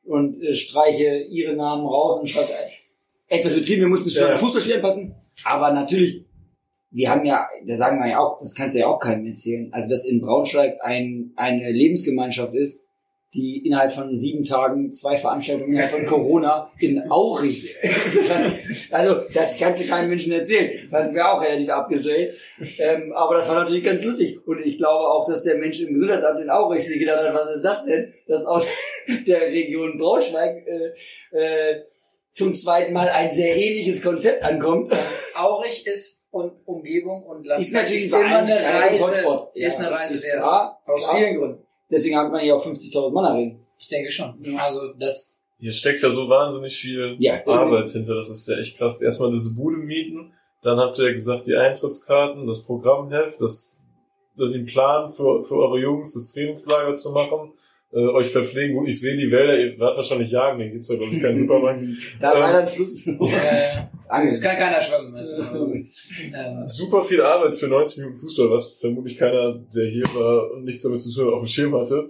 [0.04, 2.50] und äh, streiche ihre Namen raus und schreibe
[3.28, 4.36] etwas betrieben, wir mussten schon ja.
[4.36, 5.14] Fußballspiel anpassen.
[5.44, 6.24] Aber natürlich,
[6.90, 9.72] wir haben ja, da sagen wir ja auch, das kannst du ja auch keinem erzählen,
[9.72, 12.84] also dass in Braunschweig ein, eine Lebensgemeinschaft ist,
[13.34, 17.76] die innerhalb von sieben Tagen zwei Veranstaltungen innerhalb von Corona in Aurich.
[18.90, 20.76] also das kannst du keinem Menschen erzählen.
[20.88, 22.36] Fanden wir auch relativ abgestellt.
[22.80, 24.44] Ähm, aber das war natürlich ganz lustig.
[24.46, 27.54] Und ich glaube auch, dass der Mensch im Gesundheitsamt in Aurich sich gedacht hat, was
[27.54, 28.12] ist das denn?
[28.26, 28.66] Das aus
[29.26, 31.82] der Region Braunschweig äh, äh,
[32.32, 34.92] zum zweiten Mal ein sehr ähnliches Konzept ankommt.
[35.36, 39.04] Aurich ist und Umgebung und Land Ist natürlich immer eine ein Reise.
[39.04, 39.50] Hotspot.
[39.54, 40.80] Ist eine Reise ist klar.
[40.84, 41.66] Aus vielen Gründen.
[41.90, 43.66] Deswegen hat man hier auch 50.000 Mann erregen.
[43.78, 44.34] Ich denke schon.
[44.58, 47.44] Also das Hier steckt ja so wahnsinnig viel Ja.
[47.46, 49.00] Arbeit hinter, das ist ja echt krass.
[49.02, 50.32] Erstmal diese Bude mieten,
[50.62, 53.82] dann habt ihr gesagt, die Eintrittskarten, das Programmheft, das,
[54.36, 57.52] den Plan für, für eure Jungs, das Trainingslager zu machen,
[57.92, 58.76] äh, euch verpflegen.
[58.76, 61.36] Gut, ich sehe die Wälder, ihr werdet wahrscheinlich jagen, den gibt's ja glaube ich keinen
[61.36, 61.82] Supermarkt.
[62.20, 63.06] Da ist Ähm, leider ein Fluss.
[63.06, 65.14] äh, es kann keiner schwimmen.
[65.16, 70.52] Also, äh, Super viel Arbeit für 90 Minuten Fußball, was vermutlich keiner, der hier war
[70.52, 72.08] und nichts damit zu tun hat, auf dem Schirm hatte.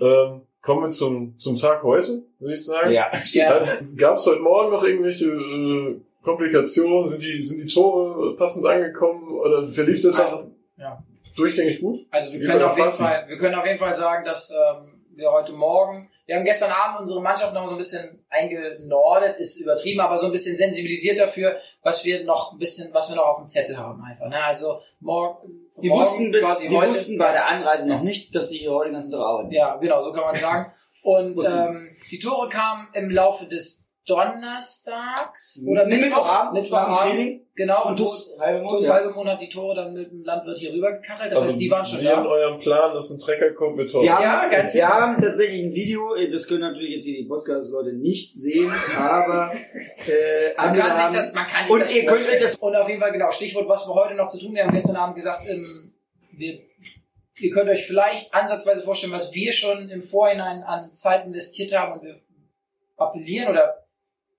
[0.00, 2.92] Ähm, kommen wir zum, zum Tag heute, würde ich sagen.
[2.92, 3.10] Ja.
[3.32, 3.60] ja,
[3.96, 7.06] Gab es heute Morgen noch irgendwelche äh, Komplikationen?
[7.06, 11.02] Sind die, sind die Tore passend angekommen oder verlief der Tag Also, ja.
[11.36, 12.00] durchgängig gut?
[12.10, 12.92] Also wir Wie können auf jeden?
[12.92, 16.70] Fall, wir können auf jeden Fall sagen, dass ähm, wir heute Morgen, wir haben gestern
[16.70, 21.18] Abend unsere Mannschaft noch so ein bisschen eingenordet, ist übertrieben, aber so ein bisschen sensibilisiert
[21.18, 24.28] dafür, was wir noch ein bisschen, was wir noch auf dem Zettel haben einfach.
[24.28, 24.42] Ne?
[24.42, 28.34] Also morgen, Die morgen wussten, bis, quasi die heute, wussten bei der Anreise noch nicht,
[28.34, 29.52] dass sie hier heute den ganzen Tag arbeiten.
[29.52, 30.72] Ja, genau, so kann man sagen.
[31.02, 37.46] Und ähm, die Tore kamen im Laufe des Donnerstags oder Mittwochabend, Mittwochabend, Training.
[37.56, 38.94] genau, und TuS halbe Mond, TuS ja.
[38.94, 41.32] halbe Monat die Tore dann mit dem Landwirt hier rübergekachelt.
[41.32, 42.28] Das heißt, die waren schon wir in da.
[42.28, 44.02] eurem Plan, dass ein Trecker kommt mit Tor.
[44.04, 44.94] Wir haben, Ja, ganz wir genau.
[44.94, 49.50] haben tatsächlich ein Video, äh, das können natürlich jetzt hier die Podcast-Leute nicht sehen, aber
[50.06, 52.76] äh, Man kann sich das, man kann sich und das ihr könnt euch das Und
[52.76, 54.54] auf jeden Fall, genau, Stichwort, was wir heute noch zu tun haben.
[54.54, 55.94] Wir haben gestern Abend gesagt, ähm,
[56.32, 56.60] wir,
[57.38, 61.94] ihr könnt euch vielleicht ansatzweise vorstellen, was wir schon im Vorhinein an Zeit investiert haben
[61.94, 62.20] und wir
[62.96, 63.85] appellieren oder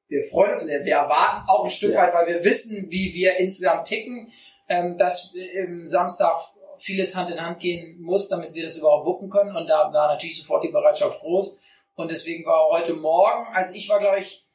[0.07, 2.03] wir freuen uns und wir erwarten auch ein Stück Ja.
[2.03, 4.31] weit, weil wir wissen, wie wir insgesamt ticken,
[4.69, 6.37] ähm, dass im Samstag
[6.79, 9.55] vieles Hand in Hand gehen muss, damit wir das überhaupt wuppen können.
[9.55, 11.59] Und da war natürlich sofort die Bereitschaft groß.
[11.95, 14.45] Und deswegen war heute Morgen, also ich war, glaube ich,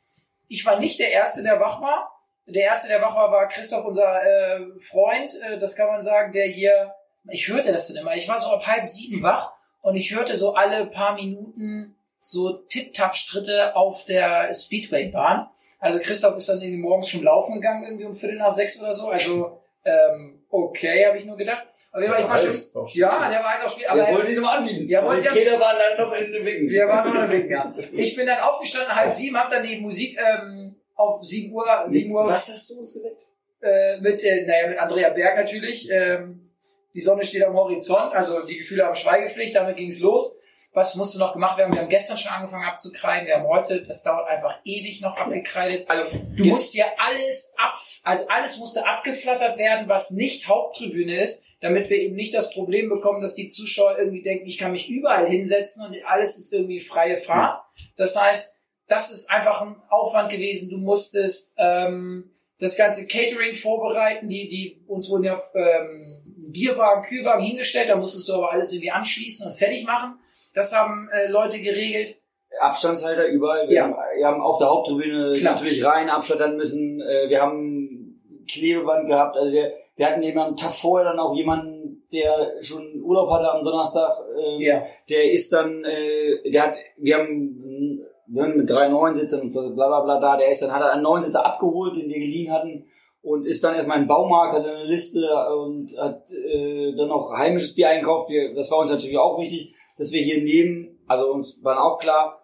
[0.48, 2.10] ich war nicht der Erste, der wach war.
[2.46, 6.32] Der Erste, der wach war, war Christoph, unser äh, Freund, äh, das kann man sagen,
[6.32, 6.94] der hier,
[7.30, 10.34] ich hörte das dann immer, ich war so ab halb sieben wach und ich hörte
[10.34, 15.48] so alle paar Minuten so Tip-Tap-Stritte auf der Speedway-Bahn.
[15.80, 18.94] Also Christoph ist dann irgendwie morgens schon laufen gegangen, irgendwie um Viertel nach sechs oder
[18.94, 19.08] so.
[19.08, 21.66] Also, ähm, okay, habe ich nur gedacht.
[21.90, 22.54] Aber ich war schon,
[22.94, 24.88] ja, der war halt auch spät, aber der er, wollte sich nochmal anbieten.
[24.88, 26.70] Ja, wollte die sich Trainer waren leider noch in den Wegen.
[26.70, 27.74] wir waren noch unterwegs, ja.
[27.92, 32.12] Ich bin dann aufgestanden, halb sieben, hab dann die Musik ähm, auf sieben Uhr, sieben
[32.12, 33.26] Uhr Was hast du uns geweckt?
[33.62, 35.88] äh, mit, äh, naja, mit Andrea Berg natürlich.
[35.90, 36.50] Ähm,
[36.94, 40.38] die Sonne steht am Horizont, also die Gefühle haben Schweigepflicht, damit ging's los.
[40.74, 41.74] Was musste noch gemacht werden?
[41.74, 45.88] Wir haben gestern schon angefangen abzukreiden, wir haben heute, das dauert einfach ewig noch abgekreidet.
[45.90, 51.44] Also, Du musst hier alles ab, also alles musste abgeflattert werden, was nicht Haupttribüne ist,
[51.60, 54.88] damit wir eben nicht das Problem bekommen, dass die Zuschauer irgendwie denken, ich kann mich
[54.88, 57.62] überall hinsetzen und alles ist irgendwie freie Fahrt.
[57.96, 60.70] Das heißt, das ist einfach ein Aufwand gewesen.
[60.70, 64.28] Du musstest ähm, das ganze Catering vorbereiten.
[64.28, 67.88] Die, die uns wurden ja ähm, Bierwagen, Kühlwagen hingestellt.
[67.88, 70.18] Da musstest du aber alles irgendwie anschließen und fertig machen.
[70.54, 72.16] Das haben äh, Leute geregelt.
[72.60, 73.68] Abstandshalter überall.
[73.68, 73.82] Wir, Ja.
[73.84, 75.54] haben, wir haben auf der Haupttribüne Klar.
[75.54, 77.00] natürlich rein abflattern müssen.
[77.00, 79.36] Äh, Wir haben Klebeband gehabt.
[79.36, 83.50] Also wir, wir hatten eben am Tag vorher dann auch jemanden, der schon Urlaub hatte
[83.50, 84.12] am Donnerstag.
[84.38, 84.82] Ähm, Ja.
[85.08, 89.68] Der ist dann, äh, der hat, wir haben, wir haben mit drei Neunsitzern und bla
[89.70, 92.84] bla bla da, der ist dann, hat er einen Neunsitzer abgeholt, den wir geliehen hatten
[93.22, 95.26] und ist dann erstmal in den Baumarkt, hat eine Liste
[95.56, 98.28] und hat äh, dann noch heimisches Bier einkauft.
[98.30, 102.00] Wir, das war uns natürlich auch wichtig, dass wir hier neben, also uns waren auch
[102.00, 102.42] klar,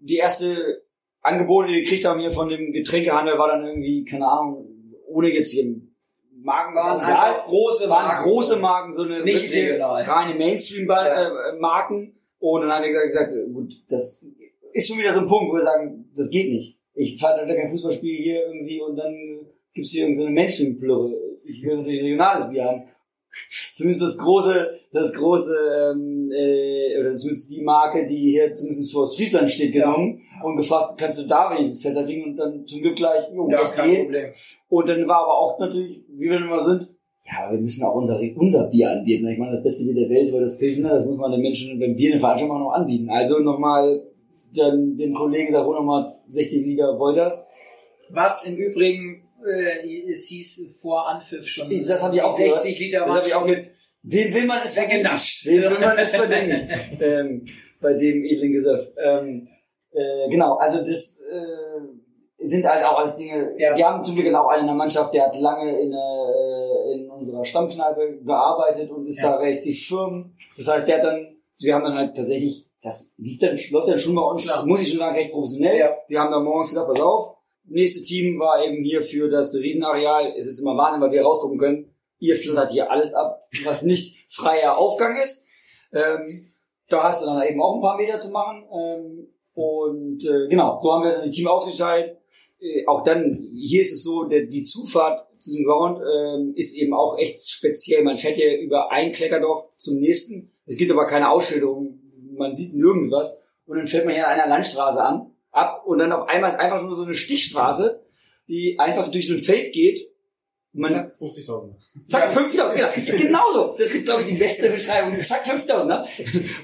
[0.00, 0.82] die erste
[1.22, 4.66] Angebote, die wir gekriegt haben hier von dem Getränkehandel, war dann irgendwie, keine Ahnung,
[5.06, 5.76] ohne jetzt hier
[6.42, 8.28] Marken Waren egal, große waren Marken.
[8.28, 10.02] große Marken, so eine Nicht regional.
[10.02, 12.18] reine Mainstream-Marken.
[12.40, 14.24] Und dann haben wir gesagt, gesagt, gut, das
[14.72, 16.80] ist schon wieder so ein Punkt, wo wir sagen, das geht nicht.
[16.94, 19.14] Ich fahre da kein Fußballspiel hier irgendwie und dann
[19.72, 21.14] gibt's hier irgendeine so eine Mainstream-Plürre.
[21.44, 22.82] Ich will natürlich regionales Bier haben.
[23.80, 25.54] Zumindest das große, das große,
[25.92, 29.86] ähm, äh, oder zumindest die Marke, die hier zumindest vor Friesland steht, Ja.
[29.92, 33.48] genommen und gefragt, kannst du da wenigstens Fässer kriegen und dann zum Glück gleich, jo,
[33.50, 34.02] Ja, das kein geht.
[34.04, 34.30] Problem.
[34.68, 36.88] Und dann war aber auch natürlich, wie wir immer sind,
[37.26, 39.28] ja, wir müssen auch unser, unser Bier anbieten.
[39.28, 41.78] Ich meine, das beste Bier der Welt war das Pilsner, das muss man den Menschen,
[41.78, 43.08] wenn wir eine Veranstaltung machen, noch anbieten.
[43.08, 44.02] Also nochmal,
[44.56, 47.46] dann den Kollegen sagt, hol nochmal 60 Liter Wolters.
[48.12, 51.70] Was im Übrigen, äh, es hieß vor Anpfiff schon.
[51.86, 53.66] Das habe ich auch 60 Liter Das habe ich auch gehört.
[54.02, 55.46] Wem will man es weggenascht.
[55.46, 56.68] Wem will man es verdenken?
[57.00, 57.46] ähm,
[57.80, 58.88] bei dem edlen Gesöff.
[58.96, 59.48] Ähm,
[59.92, 63.54] äh, genau, also das äh, sind halt auch alles Dinge.
[63.58, 63.76] Ja.
[63.76, 67.10] Wir haben zum Glück auch einen in der Mannschaft, der hat lange in, äh, in
[67.10, 69.30] unserer Stammkneipe gearbeitet und ist Ja.
[69.30, 70.34] da relativ firm.
[70.56, 73.98] Das heißt, der hat dann, wir haben dann halt tatsächlich das lief dann, läuft dann
[73.98, 74.64] schon bei uns, Klar.
[74.64, 75.78] muss ich schon sagen, recht professionell.
[75.78, 75.96] Ja.
[76.08, 77.36] Wir haben dann morgens gesagt, pass auf,
[77.70, 80.34] nächste Team war eben hier für das Riesenareal.
[80.36, 81.94] Es ist immer Wahnsinn, weil wir rausgucken können.
[82.18, 85.46] Ihr flattert hier alles ab, was nicht freier Aufgang ist.
[85.92, 86.46] Ähm,
[86.88, 88.64] da hast du dann eben auch ein paar Meter zu machen.
[88.72, 92.18] Ähm, und äh, genau, so haben wir dann die Team aufgeteilt.
[92.60, 96.76] Äh, auch dann, hier ist es so, der, die Zufahrt zu diesem Ground ähm, ist
[96.76, 98.02] eben auch echt speziell.
[98.02, 100.52] Man fährt hier über ein Kleckerdorf zum nächsten.
[100.66, 101.98] Es gibt aber keine Ausschilderung.
[102.36, 103.42] Man sieht nirgends was.
[103.66, 106.58] Und dann fährt man hier an einer Landstraße an, ab und dann auf einmal ist
[106.58, 108.02] einfach nur so eine Stichstraße,
[108.48, 110.08] die einfach durch so ein Feld geht.
[110.72, 111.74] Und man 50.000.
[112.06, 113.18] Zack, 50.000, genau.
[113.18, 113.74] Genauso.
[113.76, 115.20] Das ist, glaube ich, die beste Beschreibung.
[115.20, 116.06] Zack, 50.000, ne?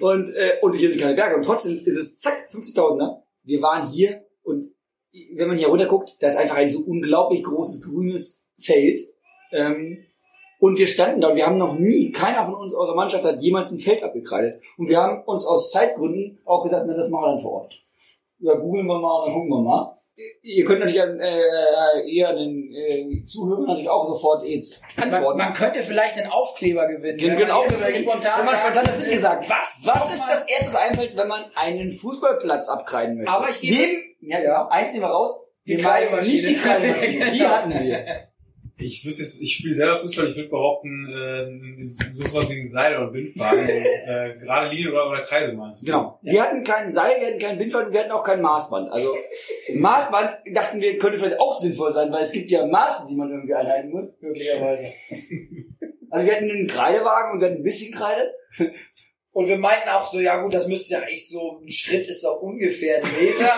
[0.01, 1.37] Und, äh, und hier sind keine Berge.
[1.37, 3.23] Und trotzdem ist es zack, 50.000, ne?
[3.43, 4.73] Wir waren hier und
[5.35, 9.01] wenn man hier runter guckt, da ist einfach ein so unglaublich großes grünes Feld.
[9.53, 10.05] Ähm,
[10.59, 13.25] und wir standen da und wir haben noch nie, keiner von uns aus der Mannschaft
[13.25, 14.63] hat jemals ein Feld abgekreidet.
[14.79, 17.86] Und wir haben uns aus Zeitgründen auch gesagt, na, das machen wir dann vor Ort.
[18.39, 19.93] Ja, googeln wir mal und dann gucken wir mal.
[20.43, 25.37] Ihr könnt natürlich äh, ihr an den äh, Zuhörern natürlich auch sofort jetzt Man, antworten.
[25.39, 27.19] man könnte vielleicht einen Aufkleber gewinnen.
[27.19, 29.51] Gen- wenn Genau, man wenn man spontan, spontan, das ist gesagt.
[29.51, 33.31] Was, was ist das erste, was einfällt, wenn man einen Fußballplatz abkreiden möchte?
[33.31, 35.49] Aber ich gebe- Neben, ja, ja, eins nehmen wir raus.
[35.69, 36.33] Die meinen Kreidemaschine.
[36.35, 37.51] Nicht die Kreidemaschine, die Genau.
[37.51, 38.07] hatten wir.
[38.79, 42.69] Ich würde jetzt, ich spiele selber Fußball, ich würde behaupten, äh, so was wie ein
[42.69, 45.75] Seil oder ein Bindfaden, äh, gerade Linie oder, oder Kreise zu können.
[45.83, 46.19] Genau.
[46.23, 48.91] Wir hatten kein Seil, wir hatten kein Bindband, wir hatten auch kein Maßband.
[48.91, 49.15] Also,
[49.75, 53.31] Maßband dachten wir, könnte vielleicht auch sinnvoll sein, weil es gibt ja Maße, die man
[53.31, 54.93] irgendwie einhalten muss, möglicherweise.
[56.09, 58.33] Also wir hatten einen Kreidewagen und wir hatten ein bisschen Kreide.
[59.33, 62.25] Und wir meinten auch so, ja gut, das müsste ja eigentlich so, ein Schritt ist
[62.25, 63.57] doch ungefähr ein Meter.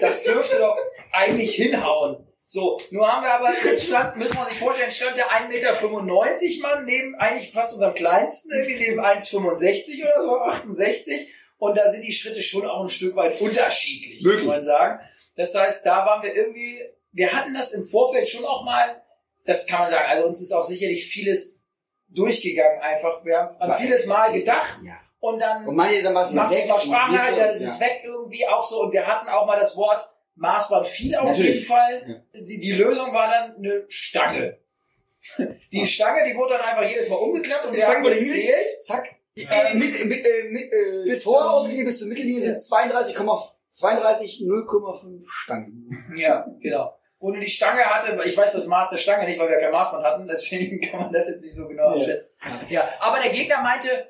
[0.00, 0.76] Das dürfte doch
[1.12, 2.27] eigentlich hinhauen.
[2.50, 6.62] So, nur haben wir aber, jetzt stand, müssen wir sich vorstellen, stand der 1,95 Meter
[6.62, 11.30] Mann neben eigentlich fast unserem kleinsten, irgendwie neben 1,65 oder so, 68.
[11.58, 14.46] Und da sind die Schritte schon auch ein Stück weit unterschiedlich, Wirklich?
[14.46, 14.98] muss man sagen.
[15.36, 16.80] Das heißt, da waren wir irgendwie,
[17.12, 19.02] wir hatten das im Vorfeld schon auch mal,
[19.44, 21.60] das kann man sagen, also uns ist auch sicherlich vieles
[22.08, 23.26] durchgegangen einfach.
[23.26, 24.94] Wir haben an vieles Mal gedacht Ja.
[25.20, 28.48] und dann Und manche dann was machst du mal Sprachnachricht, dann ist es weg irgendwie
[28.48, 28.80] auch so.
[28.84, 30.08] Und wir hatten auch mal das Wort
[30.38, 31.54] Maßband viel auf Natürlich.
[31.54, 32.24] jeden Fall.
[32.34, 34.58] Die, die Lösung war dann eine Stange.
[35.72, 38.70] Die Stange, die wurde dann einfach jedes Mal umgeklappt und Die Stange wurde gezählt.
[38.82, 39.16] Zack.
[39.36, 43.14] Äh, mit, mit, äh, mit, äh, Bis Tor zum- ausgegeben bis zur Mittellinie sind 32,
[43.72, 45.90] 32 0,5 Stangen.
[46.16, 46.98] Ja, genau.
[47.20, 50.04] Du die Stange hatte, ich weiß das Maß der Stange nicht, weil wir kein Maßband
[50.04, 52.00] hatten, deswegen kann man das jetzt nicht so genau Ja.
[52.00, 52.36] abschätzen.
[52.68, 54.06] Ja, aber der Gegner meinte,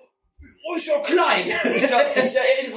[0.66, 1.49] oh, ist ja klein.
[1.49, 2.70] Ist ja, ist ja ehrlich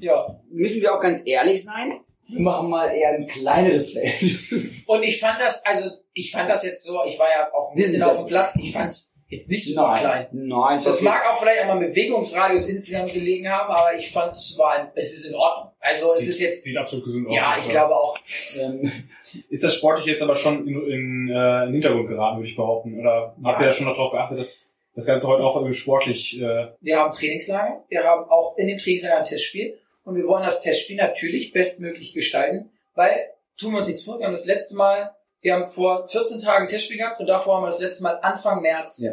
[0.00, 0.40] ja.
[0.50, 2.00] müssen wir auch ganz ehrlich sein.
[2.32, 4.12] Wir machen mal eher ein kleineres Feld.
[4.86, 7.76] Und ich fand das, also ich fand das jetzt so, ich war ja auch ein
[7.76, 10.28] bisschen auf das- dem Platz, ich fand's jetzt nicht super klein.
[10.32, 10.80] nein.
[10.84, 14.88] Das mag auch vielleicht am Bewegungsradius insgesamt gelegen haben, aber ich fand es war, ein,
[14.94, 15.72] es ist in Ordnung.
[15.80, 17.34] Also es ist jetzt, Sieht absolut gesund aus.
[17.34, 18.18] ja, ich glaube auch.
[18.60, 18.92] Ähm,
[19.48, 22.54] Ist das sportlich jetzt aber schon in, in, äh, in den Hintergrund geraten, würde ich
[22.56, 23.00] behaupten?
[23.00, 26.38] Oder habt ihr da schon noch darauf geachtet, dass das Ganze heute auch irgendwie sportlich
[26.40, 30.44] äh, Wir haben Trainingslager, wir haben auch in dem Trainingslager ein Testspiel und wir wollen
[30.44, 34.76] das Testspiel natürlich bestmöglich gestalten, weil, tun wir uns nichts vor, wir haben das letzte
[34.76, 38.04] Mal, wir haben vor 14 Tagen ein Testspiel gehabt und davor haben wir das letzte
[38.04, 39.12] Mal Anfang März Ja.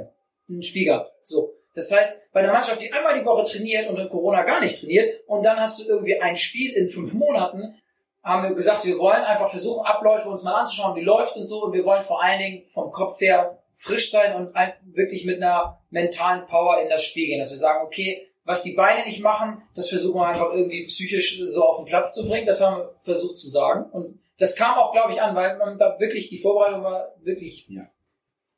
[0.50, 1.12] ein Spiel gehabt.
[1.24, 1.54] So.
[1.76, 4.80] Das heißt, bei einer Mannschaft, die einmal die Woche trainiert und in Corona gar nicht
[4.80, 7.80] trainiert und dann hast du irgendwie ein Spiel in fünf Monaten,
[8.24, 11.64] haben wir gesagt, wir wollen einfach versuchen, Abläufe uns mal anzuschauen, wie läuft und so
[11.64, 14.54] und wir wollen vor allen Dingen vom Kopf her frisch sein und
[14.94, 18.74] wirklich mit einer mentalen Power in das Spiel gehen, dass wir sagen, okay, was die
[18.74, 22.48] Beine nicht machen, das versuchen wir einfach irgendwie psychisch so auf den Platz zu bringen,
[22.48, 23.90] das haben wir versucht zu sagen.
[23.92, 27.70] Und das kam auch, glaube ich, an, weil man da wirklich, die Vorbereitung war wirklich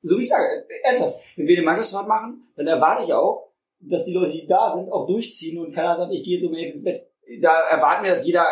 [0.03, 4.03] so wie ich sage, ernsthaft, wenn wir eine Mannschaftsfahrt machen, dann erwarte ich auch, dass
[4.05, 6.69] die Leute, die da sind, auch durchziehen und keiner sagt, ich gehe jetzt um elf
[6.71, 7.07] ins Bett.
[7.41, 8.45] Da erwarten wir, dass jeder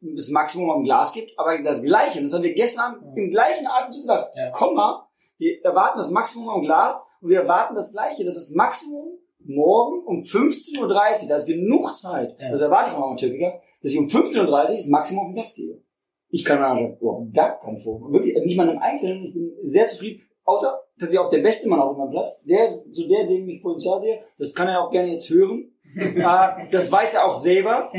[0.00, 3.30] das Maximum am Glas gibt, aber das Gleiche, und das haben wir gestern Abend im
[3.30, 4.50] gleichen Atemzug gesagt, Ja.
[4.50, 5.06] komm mal,
[5.38, 9.18] wir erwarten das Maximum am Glas und wir erwarten das Gleiche, dass das Maximum
[9.54, 12.50] morgen um 15.30 Uhr, da ist genug Zeit, Ja.
[12.50, 15.54] das erwarte ich vom Amateurkicker, dass ich um 15.30 Uhr das Maximum auf den Platz
[15.56, 15.82] gebe.
[16.30, 18.12] Ich kann mir überhaupt gar keinen Vorwurf.
[18.12, 19.26] Wirklich, nicht mal einem Einzelnen.
[19.26, 20.22] Ich bin sehr zufrieden.
[20.44, 22.44] Außer, dass ich auch der beste Mann auf meinem Platz.
[22.44, 24.18] Der, so der, dem ich Potenzial sehe.
[24.38, 25.71] Das kann er auch gerne jetzt hören.
[25.96, 27.90] Äh, das weiß er auch selber.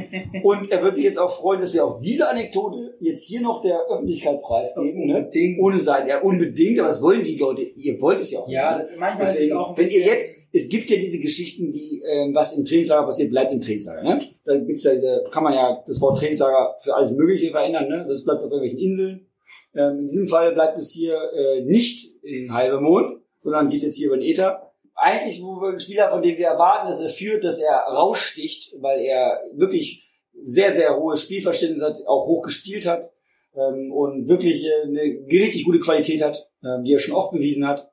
[0.44, 3.62] Und er wird sich jetzt auch freuen, dass wir auch diese Anekdote jetzt hier noch
[3.62, 5.06] der Öffentlichkeit preisgeben.
[5.08, 5.30] Ne?
[5.60, 6.08] Ohne sein.
[6.08, 6.80] Ja, unbedingt.
[6.80, 7.64] Aber das wollen die Leute.
[7.64, 8.48] Ihr wollt es ja auch.
[8.50, 8.90] Ja, ne?
[8.98, 12.34] manchmal ist es Deswegen, auch wenn ihr jetzt, es gibt ja diese Geschichten, die, ähm,
[12.36, 14.04] was im Trainingslager passiert, bleibt im Trainingslager.
[14.04, 14.20] Ne?
[14.46, 17.88] Da gibt's ja, diese- kann man ja das Wort Trainingslager für alles Mögliche verändern.
[17.90, 18.06] Ne?
[18.08, 19.28] Das bleibt auf irgendwelchen Inseln.
[19.76, 23.08] Ähm, in diesem Fall bleibt es hier äh, nicht in halbe Mond,
[23.40, 24.63] sondern geht jetzt hier über den Äther.
[25.04, 28.74] Eigentlich, wo wir einen Spieler, von dem wir erwarten, dass er führt, dass er raussticht,
[28.80, 30.10] weil er wirklich
[30.44, 33.12] sehr, sehr hohes Spielverständnis hat, auch hoch gespielt hat
[33.56, 37.68] ähm, und wirklich äh, eine richtig gute Qualität hat, ähm, die er schon oft bewiesen
[37.68, 37.92] hat.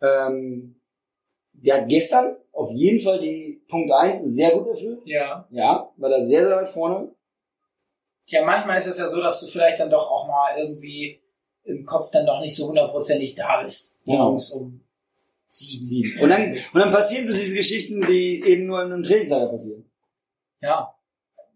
[0.00, 0.80] Ähm,
[1.52, 5.00] der hat gestern auf jeden Fall die Punkt 1 sehr gut erfüllt.
[5.04, 5.46] Ja.
[5.50, 7.14] Ja, war da sehr, sehr weit vorne.
[8.28, 11.20] Ja, manchmal ist es ja so, dass du vielleicht dann doch auch mal irgendwie
[11.64, 14.00] im Kopf dann doch nicht so hundertprozentig da bist.
[14.04, 14.24] Genau.
[14.24, 14.85] Morgens um
[15.46, 15.86] sieben.
[15.86, 16.20] Sieben.
[16.20, 19.90] Und dann, und dann passieren so diese Geschichten, die eben nur in einem Trainingslager passieren.
[20.60, 20.92] Ja.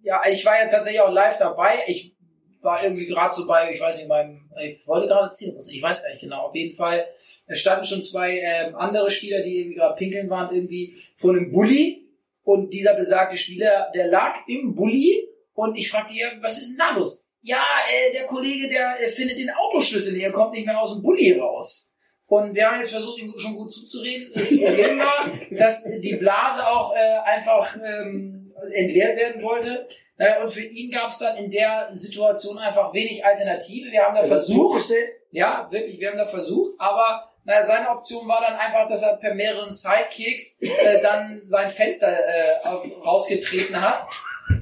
[0.03, 1.80] Ja, ich war ja tatsächlich auch live dabei.
[1.86, 2.16] Ich
[2.62, 6.03] war irgendwie gerade so bei, ich weiß nicht, meinem, ich wollte gerade ziehen, ich weiß
[6.03, 6.47] gar nicht genau.
[6.47, 7.07] Auf jeden Fall
[7.47, 11.51] es standen schon zwei ähm, andere Spieler, die irgendwie gerade pinkeln waren, irgendwie vor einem
[11.51, 12.07] Bulli.
[12.43, 15.28] Und dieser besagte Spieler, der lag im Bulli.
[15.53, 17.24] Und ich fragte ihn, was ist denn da los?
[17.43, 20.95] Ja, äh, der Kollege, der äh, findet den Autoschlüssel nicht, er kommt nicht mehr aus
[20.95, 21.89] dem Bulli raus.
[22.30, 24.30] Und wir haben jetzt versucht, ihm schon gut zuzureden.
[24.34, 25.28] War,
[25.58, 29.88] dass die Blase auch äh, einfach ähm, entleert werden wollte.
[30.16, 33.90] Naja, und für ihn gab es dann in der Situation einfach wenig Alternative.
[33.90, 34.92] Wir haben da versucht,
[35.32, 39.16] ja, wirklich, wir haben da versucht, aber naja, seine Option war dann einfach, dass er
[39.16, 42.68] per mehreren Sidekicks äh, dann sein Fenster äh,
[43.04, 44.06] rausgetreten hat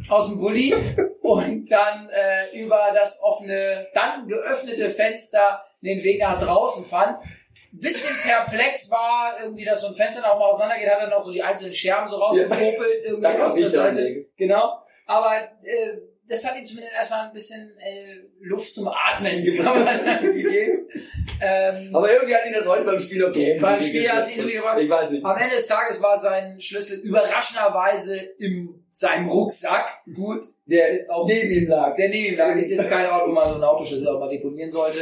[0.08, 0.74] aus dem Bulli
[1.20, 7.18] und dann äh, über das offene, dann geöffnete Fenster den Weg nach draußen fand.
[7.80, 11.32] Bisschen perplex war, irgendwie, dass so ein Fenster noch mal auseinandergeht, hat er noch so
[11.32, 14.06] die einzelnen Scherben so rausgepopelt, irgendwie Da aus der dran, Seite.
[14.08, 14.28] Digga.
[14.36, 14.82] Genau.
[15.06, 15.98] Aber äh,
[16.28, 20.88] das hat ihm zumindest erstmal ein bisschen äh, Luft zum Atmen gegeben.
[21.40, 23.58] Ähm, Aber irgendwie hat ihn das heute beim Spiel okay.
[23.60, 24.76] Beim Spiel hat sich so gemacht.
[24.80, 25.24] Ich weiß nicht.
[25.24, 30.00] am Ende des Tages war sein Schlüssel überraschenderweise in seinem Rucksack.
[30.16, 31.94] Gut, Der ist jetzt auch neben ihm lag.
[31.94, 32.56] der neben ihm lag.
[32.56, 34.98] Ist jetzt kein Ort, wo man so einen Autoschlüssel auch mal deponieren sollte.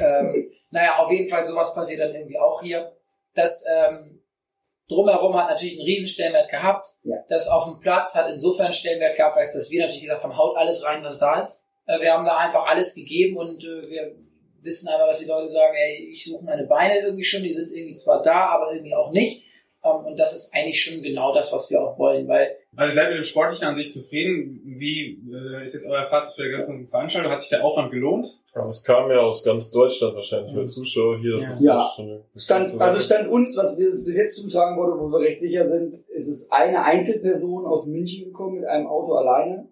[0.00, 2.96] Ähm, naja, auf jeden Fall sowas passiert dann irgendwie auch hier.
[3.34, 4.22] Das ähm,
[4.88, 6.86] drumherum hat natürlich einen riesen Stellenwert gehabt.
[7.04, 7.16] Ja.
[7.28, 10.36] Das auf dem Platz hat insofern einen Stellenwert gehabt, als dass wir natürlich gesagt haben,
[10.36, 11.62] haut alles rein, was da ist.
[11.86, 14.16] Äh, wir haben da einfach alles gegeben und äh, wir
[14.62, 17.70] wissen einfach, dass die Leute sagen, ey, ich suche meine Beine irgendwie schon, die sind
[17.70, 19.44] irgendwie zwar da, aber irgendwie auch nicht.
[19.84, 23.08] Ähm, und das ist eigentlich schon genau das, was wir auch wollen, weil Also seid
[23.10, 24.62] ihr mit dem Sportlichen an sich zufrieden?
[24.64, 27.30] Wie äh, ist jetzt euer Fazit für die ganze Veranstaltung?
[27.30, 28.26] Hat sich der Aufwand gelohnt?
[28.54, 31.52] Also es kam ja aus ganz Deutschland wahrscheinlich, weil Zuschauer hier, das Ja.
[31.52, 31.76] ist Ja.
[31.76, 35.40] ja schon Stand, also stand uns, was wir bis jetzt zutragen wurde, wo wir recht
[35.40, 39.68] sicher sind, ist es eine Einzelperson aus München gekommen mit einem Auto alleine.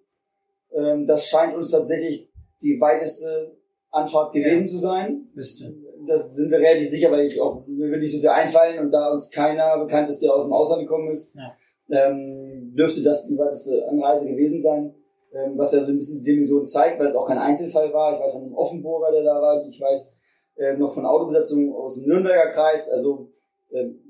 [0.73, 2.29] Ähm, das scheint uns tatsächlich
[2.63, 3.57] die weiteste
[3.91, 5.29] Anfahrt gewesen zu sein.
[5.35, 5.75] müsste.
[6.07, 8.91] Das sind wir relativ sicher, weil ich auch, mir will nicht so viel einfallen und
[8.93, 11.55] da uns keiner bekannt ist, der aus dem Ausland gekommen ist, Ja.
[11.91, 14.95] Ähm, dürfte das die weiteste Anreise gewesen sein.
[15.33, 18.15] Ähm, was ja so ein bisschen die Dimension zeigt, weil es auch kein Einzelfall war.
[18.15, 19.65] Ich weiß von einem Offenburger, der da war.
[19.65, 20.17] Ich weiß
[20.57, 22.91] äh, noch von Autobesetzungen aus dem Nürnberger Kreis.
[22.91, 23.31] Also
[23.71, 24.10] ähm,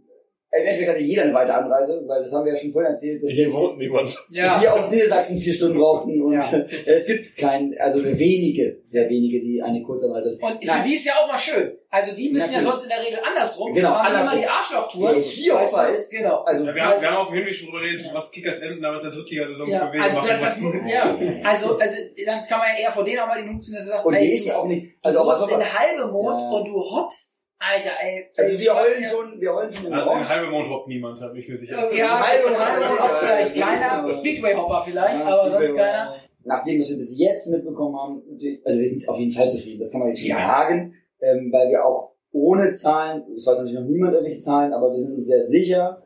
[0.53, 3.23] im Endeffekt hatte jeder eine weite Anreise, weil das haben wir ja schon vorhin erzählt,
[3.23, 4.17] dass Hier wohnt niemand.
[4.31, 4.61] Ja.
[4.63, 6.41] wir aus Niedersachsen vier Stunden brauchten und Ja.
[6.87, 10.39] es gibt kein, also wenige, sehr wenige, die eine Kurzanreise.
[10.41, 10.83] Und für Nein.
[10.85, 11.73] die ist ja auch mal schön.
[11.93, 12.71] Also die müssen ja Natürlich.
[12.73, 13.75] sonst in der Regel andersrum.
[13.75, 14.33] Genau, Die machen andersrum.
[14.33, 15.13] immer die Arschlochtour.
[15.15, 15.95] Der hier Weißt Opa du?
[15.95, 16.43] ist, Genau.
[16.43, 18.83] also Ja, wir, haben, wir haben auf dem Hinweg schon drüber geredet, was Kickers Emden
[18.83, 20.87] damals in der Drittligasaison Ja, für Wege also, machen das, mussten.
[20.89, 21.97] ja, also, also
[22.27, 24.15] dann kann man ja eher vor denen auch mal die ziehen, dass er sagt, und
[24.15, 26.51] ey, die ist ja auch nicht, also du hoppst in halbe Mond Ja.
[26.51, 28.25] und du hoppst, Alter, ey.
[28.39, 30.31] Also wir heulen schon, wir heulen schon im Also Orange.
[30.31, 31.95] eine halbe Mond hoppt niemand, habe ich mir sicher.
[31.95, 34.09] Ja, Halbe halbe, Mond, hoppt vielleicht keiner.
[34.09, 34.09] ja.
[34.09, 36.15] Speedway-Hopper vielleicht, Ja, aber Speedway sonst keiner.
[36.45, 38.23] Nach dem, was wir bis jetzt mitbekommen haben,
[38.65, 40.37] also wir sind auf jeden Fall zufrieden, das kann man jetzt schon Ja.
[40.37, 44.91] sagen, ähm, weil wir auch ohne Zahlen, es weiß natürlich noch niemand irgendwelche Zahlen, aber
[44.91, 46.03] wir sind uns sehr sicher,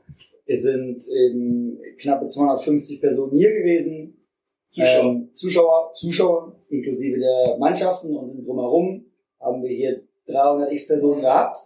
[0.47, 4.27] es sind eben knappe 250 Personen hier gewesen,
[4.71, 5.05] Zuschauer.
[5.05, 9.05] Ähm, Zuschauer, Zuschauer, inklusive der Mannschaften und drumherum
[9.41, 11.59] haben wir hier 300 x Personen gehabt.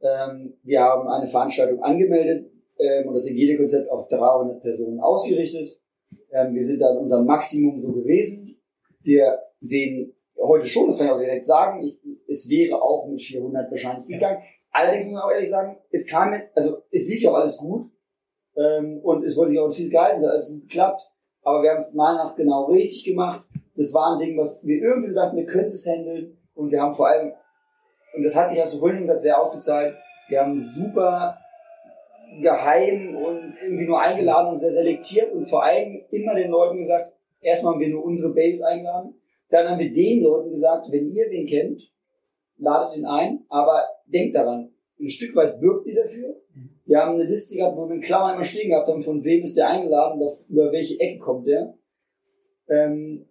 [0.00, 5.78] Ähm, wir haben eine Veranstaltung angemeldet ähm, und das Hygienekonzept auf 300 Personen ausgerichtet.
[6.30, 8.60] Ähm, wir sind da in unserem Maximum so gewesen.
[9.02, 13.20] Wir sehen heute schon, das kann ich auch direkt sagen, ich, es wäre auch mit
[13.20, 14.42] 400 wahrscheinlich gegangen.
[14.70, 17.90] Allerdings muss man auch ehrlich sagen, es kam also es lief ja auch alles gut
[18.56, 21.00] ähm, und es wurde sich auch in viel gehalten, es hat alles gut geklappt,
[21.42, 23.44] aber wir haben es mal nach genau richtig gemacht.
[23.74, 26.80] Das war ein Ding, was wir irgendwie so dachten, wir könnten es handeln und wir
[26.80, 27.32] haben vor allem,
[28.14, 29.94] und das hat sich vorhin gesagt sehr ausgezahlt,
[30.28, 31.38] wir haben super
[32.40, 37.12] geheim und irgendwie nur eingeladen und sehr selektiert und vor allem immer den Leuten gesagt,
[37.40, 39.14] erstmal haben wir nur unsere Base eingeladen,
[39.50, 41.80] dann haben wir den Leuten gesagt, wenn ihr wen kennt,
[42.58, 46.36] ladet ihn ein, aber denkt daran, ein Stück weit birgt ihr dafür.
[46.84, 49.44] Wir haben eine Liste gehabt, wo wir in Klammern immer stehen gehabt haben, von wem
[49.44, 51.74] ist der eingeladen, über, über welche Ecke kommt der.
[52.68, 53.26] Ähm,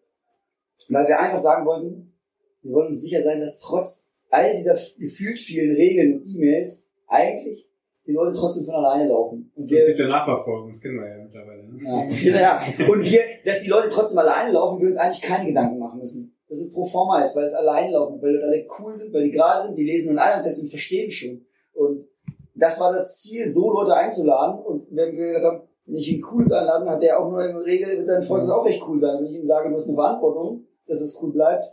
[0.89, 2.13] weil wir einfach sagen wollten,
[2.61, 7.69] wir wollen uns sicher sein, dass trotz all dieser gefühlt vielen Regeln und E-Mails eigentlich
[8.07, 9.51] die Leute trotzdem von alleine laufen.
[9.55, 11.63] Und wir, Prinzip der Nachverfolgung, das kennen wir ja mittlerweile.
[11.63, 12.15] Ne?
[12.23, 12.89] ja, ja.
[12.89, 16.33] Und wir, dass die Leute trotzdem alleine laufen, wir uns eigentlich keine Gedanken machen müssen.
[16.47, 19.25] Dass es pro forma ist, weil es alleine laufen, weil Leute alle cool sind, weil
[19.25, 21.45] die gerade sind, die lesen einen Einheitstext und verstehen schon.
[21.73, 22.07] Und
[22.55, 24.63] das war das Ziel, so Leute einzuladen.
[24.63, 27.55] Und wenn wir gesagt haben, wenn ich ihn cool einladen, hat der auch nur in
[27.55, 29.17] der Regel, wird sein Freund auch recht cool sein.
[29.19, 31.65] Wenn ich ihm sage, du hast eine Verantwortung, dass es cool bleibt.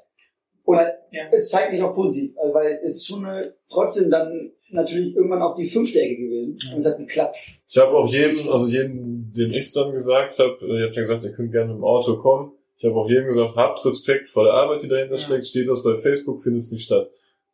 [0.65, 0.77] Und
[1.11, 1.23] Ja.
[1.33, 5.43] es zeigt mich auch positiv, also weil es ist schon eine, trotzdem dann natürlich irgendwann
[5.43, 6.59] auch die fünfte Ecke gewesen.
[6.73, 7.37] Und es hat geklappt.
[7.69, 11.23] Ich habe auch jedem, also jedem, dem ich dann gesagt habe, ihr habt ja gesagt,
[11.25, 12.53] ihr könnt gerne mit dem Auto kommen.
[12.79, 15.21] Ich habe auch jedem gesagt, habt Respekt vor der Arbeit, die dahinter Ja.
[15.21, 15.47] steckt.
[15.47, 17.11] Steht das bei Facebook, findet es nicht statt.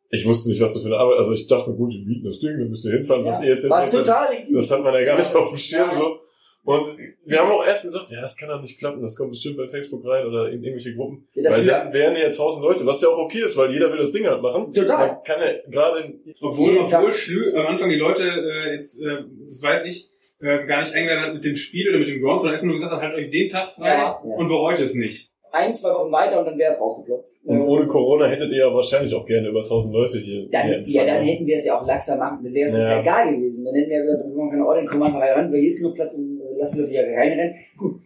[0.09, 2.25] Ich wusste nicht, was das für eine Arbeit, also ich dachte mir, gut, die bieten
[2.25, 4.07] das Ding, dann müsst ihr hinfahren, was ihr jetzt erzählt habt.
[4.07, 4.27] total.
[4.53, 5.91] Das hat man ja gar nicht auf dem Schirm Ja.
[5.93, 6.17] so.
[6.63, 9.57] Und wir haben auch erst gesagt, ja, das kann doch nicht klappen, das kommt bestimmt
[9.57, 11.27] bei Facebook rein oder in irgendwelche Gruppen.
[11.33, 13.97] Ja, weil dann wären ja tausend Leute, was ja auch okay ist, weil jeder will
[13.97, 14.71] das Ding halt machen.
[14.71, 15.07] Total.
[15.07, 19.23] Man kann ja gerade in, Obwohl, obwohl Schlü am Anfang die Leute äh, jetzt, äh,
[19.47, 20.09] das weiß ich,
[20.39, 22.75] äh, gar nicht eingeladen hat mit dem Spiel oder mit dem Ground, sondern einfach nur
[22.75, 24.19] gesagt hat, halt euch den Tag frei Ja, ja.
[24.37, 25.31] und bereut es nicht.
[25.51, 27.25] Ein, zwei Wochen weiter und dann wäre es rausgeploppt.
[27.43, 30.47] und ohne Corona hättet ihr ja wahrscheinlich auch gerne über tausend Leute hier.
[30.49, 33.01] Dann, hier ja, dann hätten wir es ja auch laxer machen, dann wäre es Ja.
[33.01, 33.65] egal gewesen.
[33.65, 35.81] Dann hätten wir ja gesagt, wir machen keine Ordnung, komm einfach rein, weil hier ist
[35.81, 37.55] genug Platz und lass die Leute hier reinrennen.
[37.77, 37.99] Gut.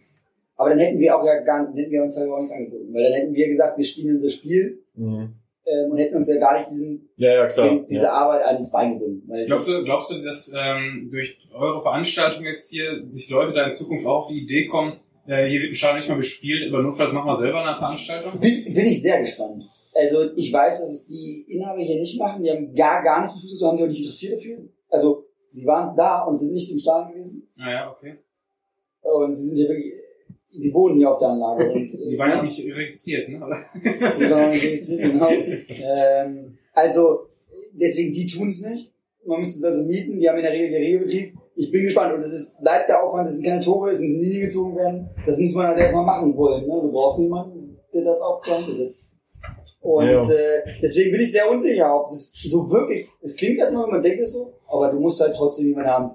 [0.56, 2.92] Aber dann hätten wir auch ja gar dann hätten wir uns ja auch nichts angeboten.
[2.92, 5.34] Weil dann hätten wir gesagt, wir spielen unser Spiel Mhm.
[5.66, 7.68] ähm, und hätten uns ja gar nicht diesen, Ja, ja, klar.
[7.68, 8.12] den, diese ja.
[8.12, 9.22] Arbeit ans Bein gebunden.
[9.28, 13.66] Weil Glaubst du, glaubst du, dass ähm, durch eure Veranstaltung jetzt hier sich Leute da
[13.66, 14.94] in Zukunft auch auf die Idee kommen,
[15.26, 18.40] äh, hier wird ein Stadion nicht mal bespielt, aber notfalls machen wir selber eine Veranstaltung?
[18.40, 19.64] bin, bin ich sehr gespannt.
[19.94, 22.42] Also ich weiß, dass es die Inhaber hier nicht machen.
[22.42, 24.58] Die haben gar, gar nichts Fußball, so haben die auch nicht interessiert dafür.
[24.88, 27.48] Also sie waren da und sind nicht im Stadion gewesen.
[27.56, 28.16] Naja, okay.
[29.14, 29.92] Und sie sind hier wirklich,
[30.52, 31.70] die wohnen hier auf der Anlage.
[31.72, 33.36] Und, äh, Die waren ja auch nicht registriert, ne?
[33.44, 33.56] Oder?
[34.18, 35.28] Die waren nicht registriert, genau.
[35.28, 37.20] ähm, also,
[37.72, 38.92] deswegen, die tun es nicht.
[39.24, 40.18] Man müsste es also mieten.
[40.20, 41.34] Die haben in der Regel den Regelbetrieb.
[41.56, 42.14] Ich bin gespannt.
[42.14, 45.08] Und es ist, bleibt der Aufwand, das sind keine Tore, es müssen Linien gezogen werden.
[45.24, 46.66] Das muss man halt erstmal machen wollen.
[46.66, 46.80] Ne?
[46.82, 49.14] Du brauchst jemanden, der das auch dran besitzt.
[49.80, 50.20] Und Ja.
[50.30, 54.20] äh, deswegen bin ich sehr unsicher, ob das so wirklich, es klingt erstmal, man denkt
[54.20, 56.10] es so, aber du musst halt trotzdem jemanden haben.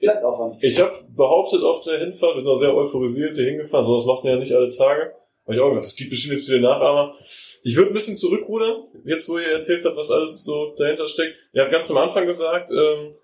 [0.00, 0.62] Bleibt Aufwand.
[0.62, 4.24] Ich habe behauptet auf der Hinfahrt, bin noch sehr euphorisiert hier hingefahren, so das macht
[4.24, 5.12] man ja nicht alle Tage.
[5.44, 7.14] Habe ich auch gesagt, es gibt bestimmt jetzt viele Nachahmer.
[7.62, 11.34] Ich würde ein bisschen zurückrudern, jetzt wo ihr erzählt habt, was alles so dahinter steckt.
[11.52, 13.14] Ihr habt ganz am Anfang gesagt, ähm,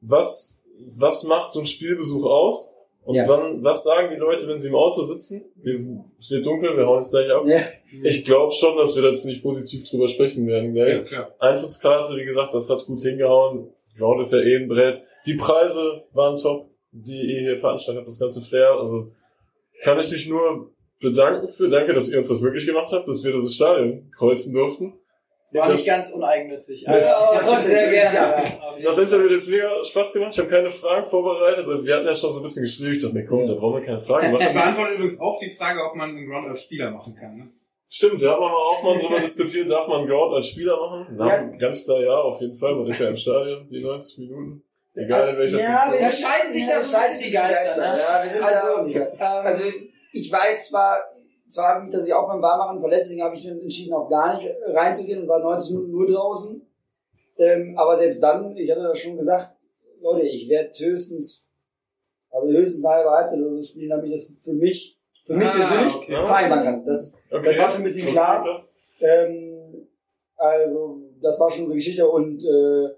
[0.00, 0.62] was,
[0.96, 2.74] was macht so ein Spielbesuch aus?
[3.04, 3.26] Und Ja.
[3.26, 5.44] wann, was sagen die Leute, wenn sie im Auto sitzen?
[5.56, 5.80] Wir,
[6.18, 7.44] es wird dunkel, wir hauen es gleich ab.
[7.46, 7.60] Ja.
[8.04, 10.96] Ich glaube schon, dass wir da ziemlich positiv drüber sprechen werden gleich.
[10.96, 11.34] Ja, klar.
[11.38, 13.68] Eintrittskarte, wie gesagt, das hat gut hingehauen.
[13.98, 15.02] Ground ist ja eh ein Brett.
[15.26, 18.72] Die Preise waren top, die ihr hier veranstaltet habt, das ganze Flair.
[18.78, 19.12] Also
[19.82, 21.68] kann ich mich nur bedanken für.
[21.68, 24.94] Danke, dass ihr uns das möglich gemacht habt, dass wir dieses Stadion kreuzen durften.
[25.52, 26.82] War Das- nicht ganz uneigennützig.
[26.82, 28.16] Ja, aber trotzdem sehr gerne.
[28.16, 30.32] Ja, Das Interview hat jetzt mega Spaß gemacht.
[30.32, 31.66] Ich habe keine Fragen vorbereitet.
[31.84, 32.92] Wir hatten ja schon so ein bisschen geschrieben.
[32.92, 34.54] Ich dachte mir, komm, da brauchen wir keine Fragen Das machen.
[34.54, 37.36] beantwortet übrigens auch die Frage, ob man einen Ground als Spieler machen kann.
[37.36, 37.48] Ne?
[37.92, 39.68] Stimmt, da haben wir auch mal drüber diskutiert.
[39.68, 41.16] Darf man Ground als Spieler machen?
[41.16, 42.76] Na, Ganz klar ja, auf jeden Fall.
[42.76, 44.62] Man ist ja im Stadion, die 90 Minuten.
[45.00, 46.02] Egal in welcher Ja, Funktion.
[46.04, 47.80] Da scheiden sich da so ein bisschen die Geister.
[47.80, 47.86] Ne?
[47.86, 49.64] Ja, wir sind Also, da ähm, Also
[50.12, 50.98] ich war jetzt zwar,
[51.48, 54.08] zwar habe ich mich, dass ich auch beim Warmachen verletzt, deswegen habe ich entschieden, auch
[54.08, 56.62] gar nicht reinzugehen und war 90 Minuten nur draußen.
[57.38, 59.56] Ähm, aber selbst dann, ich hatte das schon gesagt,
[60.02, 61.50] Leute, ich werde höchstens,
[62.30, 65.46] also höchstens eine halbe Halbzeit oder so spielen, damit ich das für mich, für mich
[65.48, 66.24] Ah, persönlich okay.
[66.24, 66.84] vereinbaren kann.
[66.84, 67.46] Das, Okay.
[67.46, 68.46] das war schon ein bisschen Okay, klar.
[69.00, 69.88] ähm,
[70.36, 72.88] also, das war schon unsere Geschichte und äh,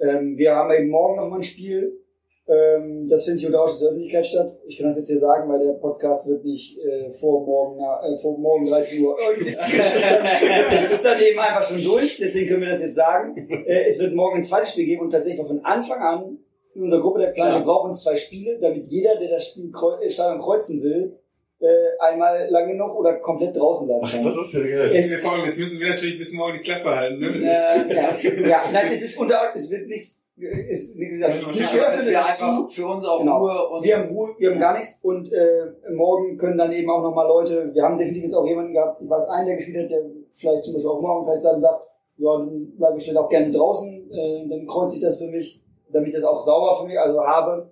[0.00, 2.00] ähm, wir haben eben morgen nochmal ein Spiel.
[2.48, 4.48] Ähm, das findet hier unter Ausschluss der Öffentlichkeit statt.
[4.68, 8.16] Ich kann das jetzt hier sagen, weil der Podcast wird nicht äh, vor, morgen, äh,
[8.18, 9.16] vor morgen 13 Uhr.
[9.30, 9.56] öffentlich.
[9.56, 13.36] Das ist dann- eben einfach schon durch, deswegen können wir das jetzt sagen.
[13.50, 16.38] Äh, es wird morgen ein zweites Spiel geben und tatsächlich von Anfang an
[16.74, 19.96] in unserer Gruppe der Plan, wir brauchen zwei Spiele, damit jeder, der das Spiel kreu
[20.00, 21.18] äh, Stadion kreuzen will,
[21.60, 21.66] äh,
[22.00, 24.24] einmal lange noch oder komplett draußen bleiben kann.
[24.24, 24.82] das ist ja geil.
[24.82, 27.18] Das ist ja vor allem, jetzt müssen wir natürlich bis morgen die Klappe halten.
[27.20, 27.28] Ne?
[27.28, 31.56] Äh, ja, ja, nein, es ist unter, es wird nichts, es, wie gesagt, es ist
[31.58, 33.38] nicht geöffnet, wir ist einfach für uns auch Genau.
[33.38, 36.90] Ruhe und Wir haben Ruhe, wir haben gar nichts und äh, morgen können dann eben
[36.90, 39.84] auch nochmal Leute, wir haben definitiv jetzt auch jemanden gehabt, ich weiß einen, der gespielt
[39.84, 40.02] hat, der
[40.34, 41.80] vielleicht zum Beispiel auch morgen vielleicht dann sagt,
[42.18, 45.62] ja, dann bleibe ich vielleicht auch gerne draußen, äh, dann kreuze ich das für mich,
[45.90, 47.70] damit ich das auch sauber für mich also habe.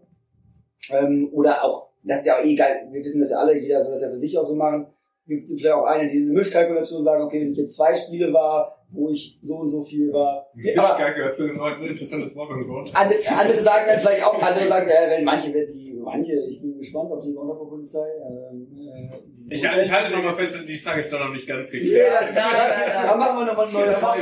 [0.91, 3.83] Ähm, oder auch, das ist ja auch eh egal, wir wissen das ja alle, jeder
[3.83, 4.87] soll das ja für sich auch so machen.
[5.27, 8.85] gibt vielleicht auch eine, die eine Mischkalkulation sagen, okay, wenn ich jetzt zwei Spiele war,
[8.91, 10.47] wo ich so und so viel war.
[10.55, 12.95] Mischkalkulation ist auch ein interessantes Wort im Grund.
[12.95, 16.61] andere, andere sagen dann vielleicht auch, andere sagen, äh, wenn manche, wenn die, manche, ich
[16.61, 21.13] bin gespannt, ob die Montagspolizei, ähm, äh, Ich, ich halte nochmal fest, die Frage ist
[21.13, 22.35] doch noch nicht ganz Ja, geklärt.
[22.35, 24.21] nein, nein, nein, dann machen wir nochmal eine neue Frage.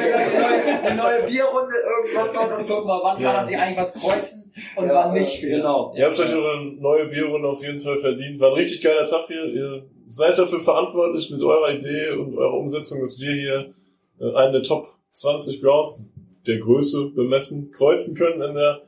[0.84, 4.52] eine neue, Bierrunde irgendwann noch und gucken mal, wann kann man sich eigentlich was kreuzen
[4.76, 5.40] und Ja, wann nicht.
[5.40, 5.94] Genau.
[5.96, 8.40] Ihr habt euch eure neue Bierrunde auf jeden Fall verdient.
[8.40, 9.44] War ein richtig geiler Tag hier.
[9.44, 13.74] Ihr seid dafür verantwortlich mit eurer Idee und eurer Umsetzung, dass wir hier
[14.20, 16.08] äh, einen der Top 20 Grounds
[16.46, 18.82] der Größe bemessen, kreuzen können in der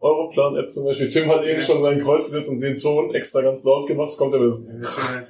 [0.00, 1.08] Europlan-App zum Beispiel.
[1.08, 1.60] Tim hat eben Ja.
[1.60, 4.08] schon seinen Kreuz gesetzt und den Ton extra ganz laut gemacht.
[4.08, 4.68] Das kommt ja bis.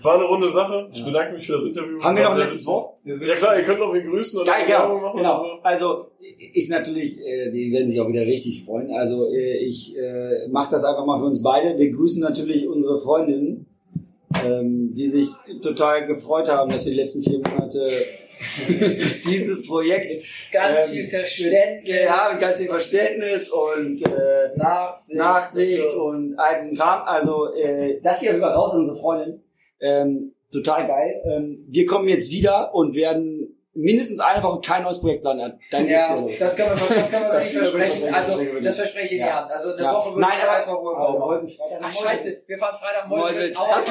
[0.03, 0.89] War eine runde Sache.
[0.93, 2.01] Ich bedanke mich für das Interview.
[2.03, 2.67] Haben wir noch ein letztes.
[2.67, 2.99] Wort?
[3.05, 5.07] Ja klar, ihr könnt noch wen grüßen oder Geil, Werbung genau.
[5.09, 5.33] machen genau.
[5.33, 5.63] oder so.
[5.63, 6.07] Also
[6.53, 8.91] ist natürlich, äh, die werden sich auch wieder richtig freuen.
[8.91, 11.79] Also äh, ich äh, mache das einfach mal für uns beide.
[11.79, 13.67] Wir grüßen natürlich unsere Freundinnen,
[14.45, 15.29] ähm, die sich
[15.63, 17.89] total gefreut haben, dass wir die letzten vier Monate
[19.29, 20.13] dieses Projekt
[20.53, 21.91] Ganz ähm, viel Verständnis.
[21.91, 25.19] Ja, ganz viel Verständnis und äh, Nachsicht.
[25.19, 27.03] Nachsicht und all diesen Kram.
[27.07, 29.43] Also äh, das hier über raus an unsere Freundin.
[29.81, 31.23] Ähm, total geil.
[31.27, 33.36] Ähm, wir kommen jetzt wieder und werden
[33.77, 35.61] mindestens eine Woche kein neues Projekt planen.
[35.71, 38.15] Dann Ja, das können wir, das wir wirklich Das versprechen.
[38.15, 39.47] Also, das verspreche ich Ja.
[39.47, 39.95] Also, eine Ja.
[39.95, 41.21] Woche würde Nein, ich erstmal Ruhe brauchen.
[41.21, 43.55] wollten Freitag Ach, scheiße, wir fahren Freitag Mäusels.
[43.59, 43.87] Mäusels.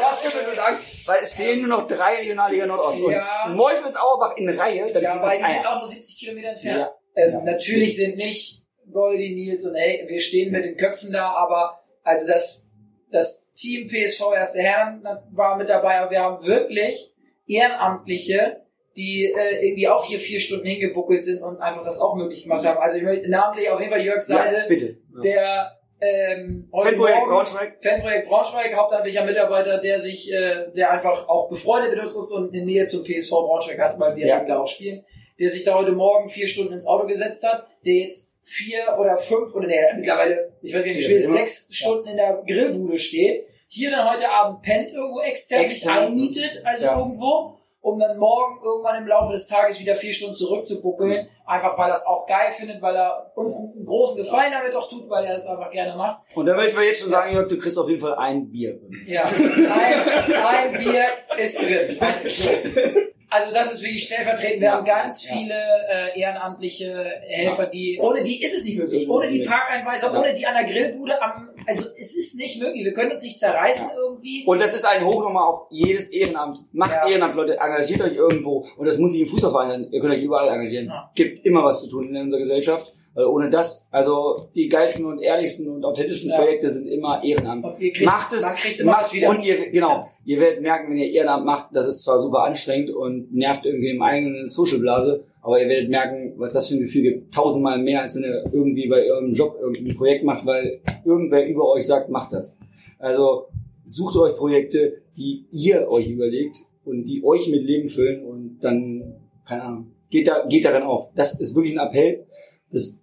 [0.00, 3.00] Das können wir so sagen, weil es fehlen nur noch drei Regionalliga Nordost.
[3.08, 3.48] Ja.
[3.54, 4.88] Mäusels Auerbach in Reihe.
[5.00, 6.78] Ja, weil die sind ah, auch nur 70 Kilometer entfernt.
[6.78, 6.90] Ja.
[7.16, 7.42] Ähm, Ja.
[7.42, 12.26] Natürlich sind nicht Goldi, Nils und hey, wir stehen mit den Köpfen da, aber also
[12.26, 12.70] das,
[13.10, 15.02] das Team PSV Erste Herren
[15.32, 17.12] war mit dabei, aber wir haben wirklich
[17.48, 18.62] Ehrenamtliche,
[18.96, 22.64] die äh, irgendwie auch hier vier Stunden hingebuckelt sind und einfach das auch möglich gemacht
[22.66, 22.78] haben.
[22.78, 24.98] Also ich möchte namentlich auf jeden Fall Jörg ja, Seidel, bitte.
[25.16, 25.22] Ja.
[25.22, 27.76] der ähm, heute Fanprojekt Braunschweig.
[27.82, 32.52] Fanprojekt Braunschweig, hauptamtlicher Mitarbeiter, der sich, äh, der einfach auch befreundet mit uns ist und
[32.54, 34.38] eine Nähe zum PSV Braunschweig hat, weil wir Ja.
[34.38, 34.44] ja.
[34.44, 35.04] da auch spielen,
[35.40, 39.18] der sich da heute Morgen vier Stunden ins Auto gesetzt hat, der jetzt vier oder
[39.18, 41.28] fünf oder der mittlerweile, ich weiß gar nicht, Vier, ja.
[41.30, 45.98] sechs Stunden in der Grillbude steht, hier dann heute Abend pennt irgendwo extern, sich Extern.
[45.98, 46.98] einmietet, also Ja.
[46.98, 51.88] irgendwo, um dann morgen irgendwann im Laufe des Tages wieder vier Stunden zurückzubuckeln, einfach weil
[51.90, 55.24] er es auch geil findet, weil er uns einen großen Gefallen damit auch tut, weil
[55.24, 56.22] er das einfach gerne macht.
[56.34, 58.80] Und da möchten wir jetzt schon sagen, Jörg, du kriegst auf jeden Fall ein Bier.
[59.06, 60.32] Ja, ein,
[60.72, 61.04] ein Bier
[61.38, 61.98] ist drin.
[63.30, 64.60] Also das ist wirklich stellvertretend.
[64.60, 69.08] Wir haben ganz viele äh, ehrenamtliche Helfer, die ohne die ist es nicht möglich.
[69.08, 69.44] Ohne die.
[69.44, 72.84] Parkeinweiser, ohne die an der Grillbude am also es ist nicht möglich.
[72.84, 74.44] Wir können uns nicht zerreißen irgendwie.
[74.46, 76.60] Und das ist ein Hoch nochmal auf jedes Ehrenamt.
[76.72, 76.92] Macht.
[77.06, 78.66] Ehrenamt, Leute, engagiert euch irgendwo.
[78.76, 79.88] Und das muss nicht im Fußballverein sein.
[79.92, 80.90] Ihr könnt euch überall engagieren.
[81.14, 82.94] Gibt immer was zu tun in unserer Gesellschaft.
[83.18, 86.36] Weil ohne das, also die geilsten und ehrlichsten und authentischen Ja.
[86.36, 87.66] Projekte sind immer Ehrenamt.
[87.76, 88.42] Kriegt- macht es,
[88.84, 89.30] macht, wieder.
[89.30, 92.90] und ihr, genau, ihr werdet merken, wenn ihr Ehrenamt macht, das ist zwar super anstrengend
[92.90, 97.02] und nervt irgendwie im eigenen Socialblase, aber ihr werdet merken, was das für ein Gefühl
[97.02, 97.34] gibt.
[97.34, 101.68] Tausendmal mehr, als wenn ihr irgendwie bei eurem Job irgendein Projekt macht, weil irgendwer über
[101.72, 102.56] euch sagt, macht das.
[103.00, 103.46] Also
[103.84, 109.16] sucht euch Projekte, die ihr euch überlegt und die euch mit Leben füllen und dann,
[109.44, 111.08] keine Ahnung, geht da, geht darin auf.
[111.16, 112.24] Das ist wirklich ein Appell.
[112.70, 112.97] Das,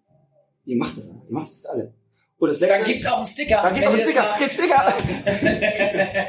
[0.66, 1.94] ihr macht das, ihr macht das alle.
[2.38, 3.62] Und das letzte, Dann gibt's auch einen Sticker.
[3.64, 4.30] dann gibt's auch einen Sticker.
[4.32, 4.94] Es gibt Sticker.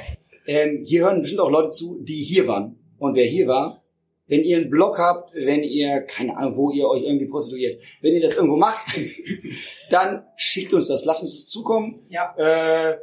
[0.46, 2.78] ähm, hier hören bestimmt auch Leute zu, die hier waren.
[2.98, 3.82] Und wer hier war,
[4.28, 8.14] wenn ihr einen Blog habt, wenn ihr, keine Ahnung, wo ihr euch irgendwie prostituiert, wenn
[8.14, 8.86] ihr das irgendwo macht,
[9.90, 12.00] dann schickt uns das, lasst uns das zukommen.
[12.08, 12.34] Ja.
[12.36, 12.98] Äh,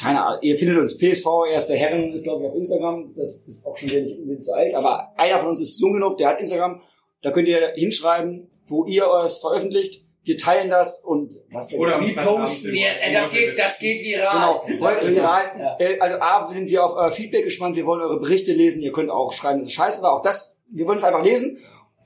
[0.00, 3.64] keine Ahnung, ihr findet uns PSV, erster Herren, ist glaube ich auf Instagram, das ist
[3.66, 6.28] auch schon wieder nicht unbedingt zu alt, aber einer von uns ist jung genug, der
[6.28, 6.80] hat Instagram,
[7.22, 12.04] da könnt ihr hinschreiben, wo ihr es veröffentlicht, wir teilen das und was Oder am
[12.04, 12.72] reposten.
[12.72, 14.60] Wir, äh, das geht, das geht viral.
[14.66, 15.42] Genau, heute viral.
[15.58, 15.76] Ja.
[15.80, 18.92] Äh, also A, sind wir auf euer Feedback gespannt, wir wollen eure Berichte lesen, ihr
[18.92, 21.58] könnt auch schreiben, dass es scheiße war, auch das, wir wollen es einfach lesen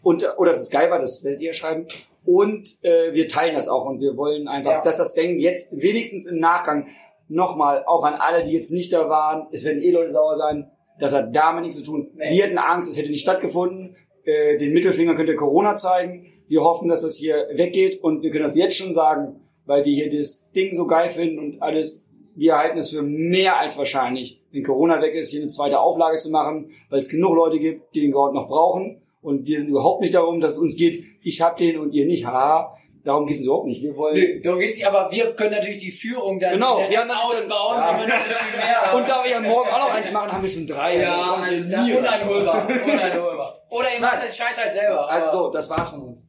[0.02, 1.86] und äh, oder dass es geil war, das werdet ihr schreiben
[2.24, 4.82] und äh, wir teilen das auch und wir wollen einfach, Ja.
[4.82, 6.88] dass das Ding jetzt wenigstens im Nachgang
[7.28, 10.70] nochmal, auch an alle, die jetzt nicht da waren, es werden eh Leute sauer sein,
[10.98, 12.10] das hat damit nichts zu tun.
[12.14, 12.30] Nee.
[12.30, 16.62] Wir hatten Angst, es hätte nicht stattgefunden, äh, den Mittelfinger könnt ihr Corona zeigen, wir
[16.62, 20.16] hoffen, dass das hier weggeht und wir können das jetzt schon sagen, weil wir hier
[20.16, 24.62] das Ding so geil finden und alles, wir halten es für mehr als wahrscheinlich, wenn
[24.62, 28.00] Corona weg ist, hier eine zweite Auflage zu machen, weil es genug Leute gibt, die
[28.00, 29.02] den Gott noch brauchen.
[29.22, 32.06] Und wir sind überhaupt nicht darum, dass es uns geht, ich hab den und ihr
[32.06, 32.76] nicht, haha.
[33.02, 33.82] Darum geht es überhaupt nicht.
[33.82, 34.16] Wir wollen.
[34.16, 37.78] Nö, darum geht's nicht, aber wir können natürlich die Führung dann Genau, wir haben ausbauen,
[37.78, 38.00] ja.
[38.00, 38.96] wir.
[38.98, 41.00] Und da wir ja morgen auch noch eins machen, haben wir schon drei.
[41.00, 43.62] ja, Also, uneinholbar, uneinholbar.
[43.70, 45.08] Oder ihr macht den Scheiß halt selber.
[45.08, 46.25] Also so, das war's von uns.